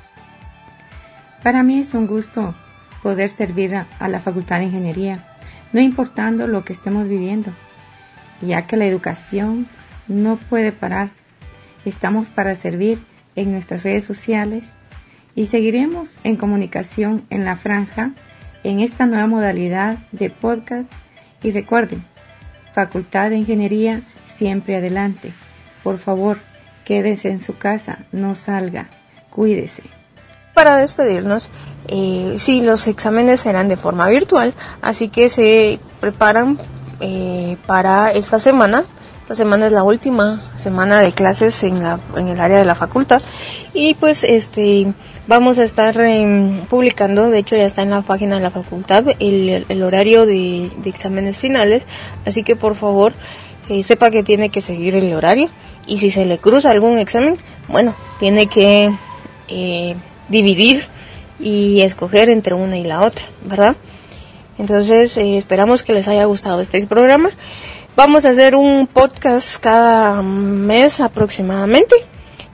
Para 1.45 1.63
mí 1.63 1.79
es 1.79 1.95
un 1.95 2.09
gusto 2.09 2.57
poder 3.07 3.31
servir 3.31 3.73
a, 3.77 4.09
la 4.09 4.19
Facultad 4.19 4.59
de 4.59 4.65
Ingeniería, 4.65 5.25
no 5.73 5.81
importando 5.81 6.49
lo 6.49 6.65
que 6.65 6.73
estemos 6.73 7.07
viviendo, 7.07 7.53
ya 8.43 8.67
que 8.67 8.77
la 8.77 8.87
educación 8.87 9.69
no 10.09 10.39
puede 10.39 10.73
parar. 10.73 11.11
Estamos 11.85 12.31
para 12.31 12.57
servir 12.57 13.01
en 13.37 13.53
nuestras 13.53 13.85
redes 13.85 14.05
sociales 14.05 14.67
y 15.37 15.47
seguiremos 15.47 16.19
en 16.25 16.35
comunicación 16.35 17.27
en 17.31 17.45
la 17.45 17.55
franja 17.55 18.11
en 18.65 18.81
esta 18.81 19.07
nueva 19.07 19.29
modalidad 19.29 19.99
de 20.11 20.31
podcast 20.31 20.91
y 21.45 21.53
recuerden, 21.53 22.05
Facultad 22.73 23.31
de 23.31 23.37
Ingeniería 23.37 24.03
siempre 24.27 24.75
adelante. 24.75 25.31
Por 25.85 25.99
favor, 25.99 26.41
quédese 26.85 27.29
en 27.29 27.39
su 27.39 27.57
casa, 27.57 28.01
no 28.11 28.35
salga, 28.35 28.89
cuídese. 29.31 29.96
Para 30.57 30.79
despedirnos, 30.79 31.51
eh, 31.87 32.37
sí, 32.39 32.63
los 32.63 32.87
exámenes 32.87 33.41
serán 33.41 33.69
de 33.69 33.77
forma 33.77 34.09
virtual, 34.09 34.55
así 34.81 35.09
que 35.11 35.29
se 35.29 35.79
preparan 36.01 36.59
eh, 36.99 37.59
para 37.67 38.11
esta 38.13 38.41
semana. 38.41 38.83
Esta 39.21 39.35
semana 39.35 39.67
es 39.67 39.73
la 39.73 39.83
última 39.83 40.41
semana 40.57 41.03
de 41.03 41.13
clases 41.13 41.63
en, 41.63 41.83
la, 41.83 42.01
en 42.17 42.29
el 42.29 42.41
área 42.41 42.57
de 42.57 42.65
la 42.65 42.75
facultad. 42.75 43.21
Y 43.75 43.97
pues 43.97 44.25
este 44.25 44.95
vamos 45.27 45.59
a 45.59 45.65
estar 45.65 46.01
em, 46.01 46.65
publicando, 46.65 47.29
de 47.29 47.37
hecho 47.37 47.55
ya 47.55 47.67
está 47.67 47.83
en 47.83 47.91
la 47.91 48.01
página 48.01 48.37
de 48.37 48.41
la 48.41 48.51
facultad 48.51 49.05
el, 49.19 49.83
horario 49.83 50.25
de, 50.25 50.71
exámenes 50.87 51.37
finales, 51.37 51.85
así 52.25 52.45
que 52.45 52.57
por 52.57 52.77
favor 52.77 53.13
eh, 53.69 53.83
sepa 53.83 54.11
que 54.11 54.23
tiene 54.23 54.49
que 54.49 54.63
seguir 54.63 54.97
el 54.97 55.13
horario. 55.13 55.51
Y 55.87 55.99
si 55.99 56.11
se 56.11 56.25
le 56.25 56.39
cruza 56.39 56.71
algún 56.71 56.99
examen, 56.99 57.37
bueno, 57.69 57.95
tiene 58.19 58.47
que 58.47 58.91
eh, 59.49 59.97
dividir 60.29 60.85
y 61.39 61.83
escoger 61.83 62.29
entre 62.29 62.55
una 62.55 62.79
y 62.79 62.85
la 62.85 63.03
otra, 63.03 63.25
¿verdad? 63.45 63.77
Entonces 64.59 65.17
eh, 65.17 65.37
esperamos 65.37 65.83
que 65.83 65.93
les 65.93 66.09
haya 66.09 66.25
gustado 66.25 66.61
este 66.61 66.87
programa. 66.87 67.31
Vamos 67.97 68.27
a 68.27 68.31
hacer 68.31 68.55
un 68.57 68.87
podcast 68.87 69.59
cada 69.59 70.23
mes 70.23 71.01
aproximadamente. 71.01 71.97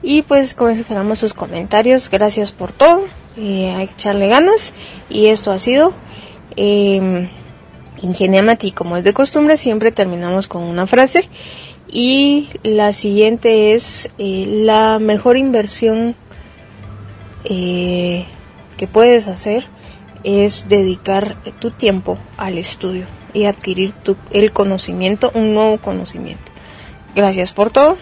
Y 0.01 0.21
pues 0.21 0.53
con 0.53 0.69
eso 0.69 0.81
esperamos 0.81 1.19
sus 1.19 1.33
comentarios. 1.33 2.09
Gracias 2.09 2.51
por 2.51 2.71
todo. 2.71 3.05
Eh, 3.35 3.73
que 3.77 3.83
echarle 3.83 4.27
ganas. 4.27 4.73
Y 5.09 5.27
esto 5.27 5.51
ha 5.51 5.59
sido 5.59 5.93
eh, 6.55 7.29
Ingeniamati. 8.01 8.71
Como 8.71 8.97
es 8.97 9.03
de 9.03 9.13
costumbre, 9.13 9.57
siempre 9.57 9.91
terminamos 9.91 10.47
con 10.47 10.63
una 10.63 10.87
frase. 10.87 11.27
Y 11.89 12.49
la 12.63 12.93
siguiente 12.93 13.73
es 13.73 14.09
eh, 14.17 14.45
la 14.47 14.99
mejor 14.99 15.37
inversión 15.37 16.15
eh, 17.45 18.25
que 18.77 18.87
puedes 18.87 19.27
hacer 19.27 19.65
es 20.23 20.67
dedicar 20.69 21.35
tu 21.59 21.71
tiempo 21.71 22.17
al 22.37 22.57
estudio 22.57 23.05
y 23.33 23.45
adquirir 23.45 23.91
tu, 23.91 24.15
el 24.31 24.51
conocimiento, 24.53 25.31
un 25.33 25.53
nuevo 25.53 25.77
conocimiento. 25.79 26.51
Gracias 27.15 27.53
por 27.53 27.71
todo. 27.71 27.97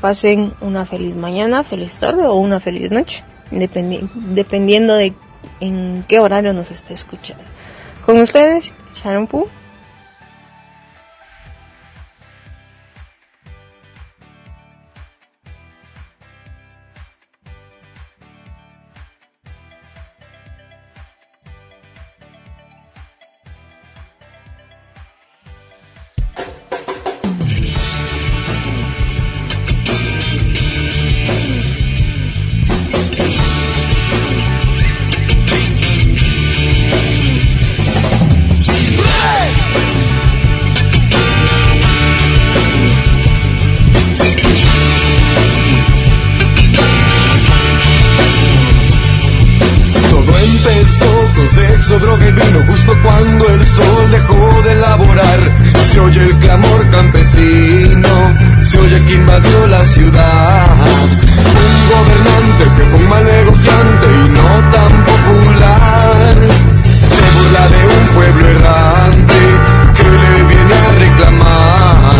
Pasen 0.00 0.54
una 0.60 0.86
feliz 0.86 1.14
mañana, 1.14 1.64
feliz 1.64 1.96
tarde 1.98 2.26
o 2.26 2.34
una 2.34 2.60
feliz 2.60 2.90
noche, 2.90 3.24
dependiendo 3.50 4.94
de 4.94 5.14
en 5.60 6.04
qué 6.08 6.20
horario 6.20 6.52
nos 6.52 6.70
esté 6.70 6.94
escuchando. 6.94 7.44
Con 8.04 8.18
ustedes, 8.18 8.74
Sharon 8.94 9.26
Poo. 9.26 9.48
Un 59.98 60.12
gobernante 61.88 62.64
que 62.76 62.84
mal 63.08 63.24
negociante 63.24 64.06
y 64.06 64.28
no 64.28 64.48
tan 64.72 64.92
popular. 65.04 66.36
Se 67.14 67.24
burla 67.34 67.64
de 67.72 67.80
un 67.96 68.04
pueblo 68.14 68.44
errante 68.46 69.38
que 69.94 70.04
le 70.04 70.44
viene 70.44 70.74
a 70.74 70.92
reclamar. 70.98 72.14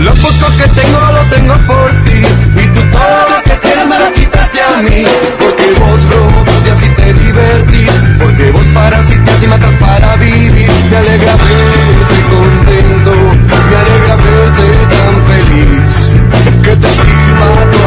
Lo 0.00 0.12
poco 0.14 0.46
que 0.58 0.68
tengo 0.68 0.98
lo 1.12 1.22
tengo 1.34 1.54
por 1.66 1.90
ti 2.04 2.18
y 2.60 2.66
tú 2.74 2.80
todo 2.92 3.28
lo 3.30 3.42
que 3.42 3.56
tienes 3.62 3.86
me 3.86 3.98
lo 3.98 4.12
quitaste 4.12 4.60
a 4.60 4.82
mí 4.82 5.06
porque 5.38 5.64
vos 5.80 6.02
lo 6.10 6.53
y 6.66 6.70
así 6.70 6.88
te 6.96 7.12
divertís. 7.14 7.92
Porque 8.18 8.50
vos 8.50 8.66
parasitas 8.74 9.42
y 9.42 9.46
matas 9.46 9.74
para 9.74 10.16
vivir. 10.16 10.70
Me 10.90 10.96
alegra 10.96 11.32
verte 11.32 12.18
contento, 12.32 13.12
me 13.70 13.76
alegra 13.82 14.16
verte 14.16 14.66
tan 14.94 15.14
feliz. 15.30 16.16
Que 16.62 16.76
te 16.76 16.88
sirva 16.88 17.48
todo 17.72 17.83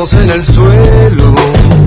caemos 0.00 0.12
en 0.14 0.30
el 0.30 0.42
suelo. 0.42 1.79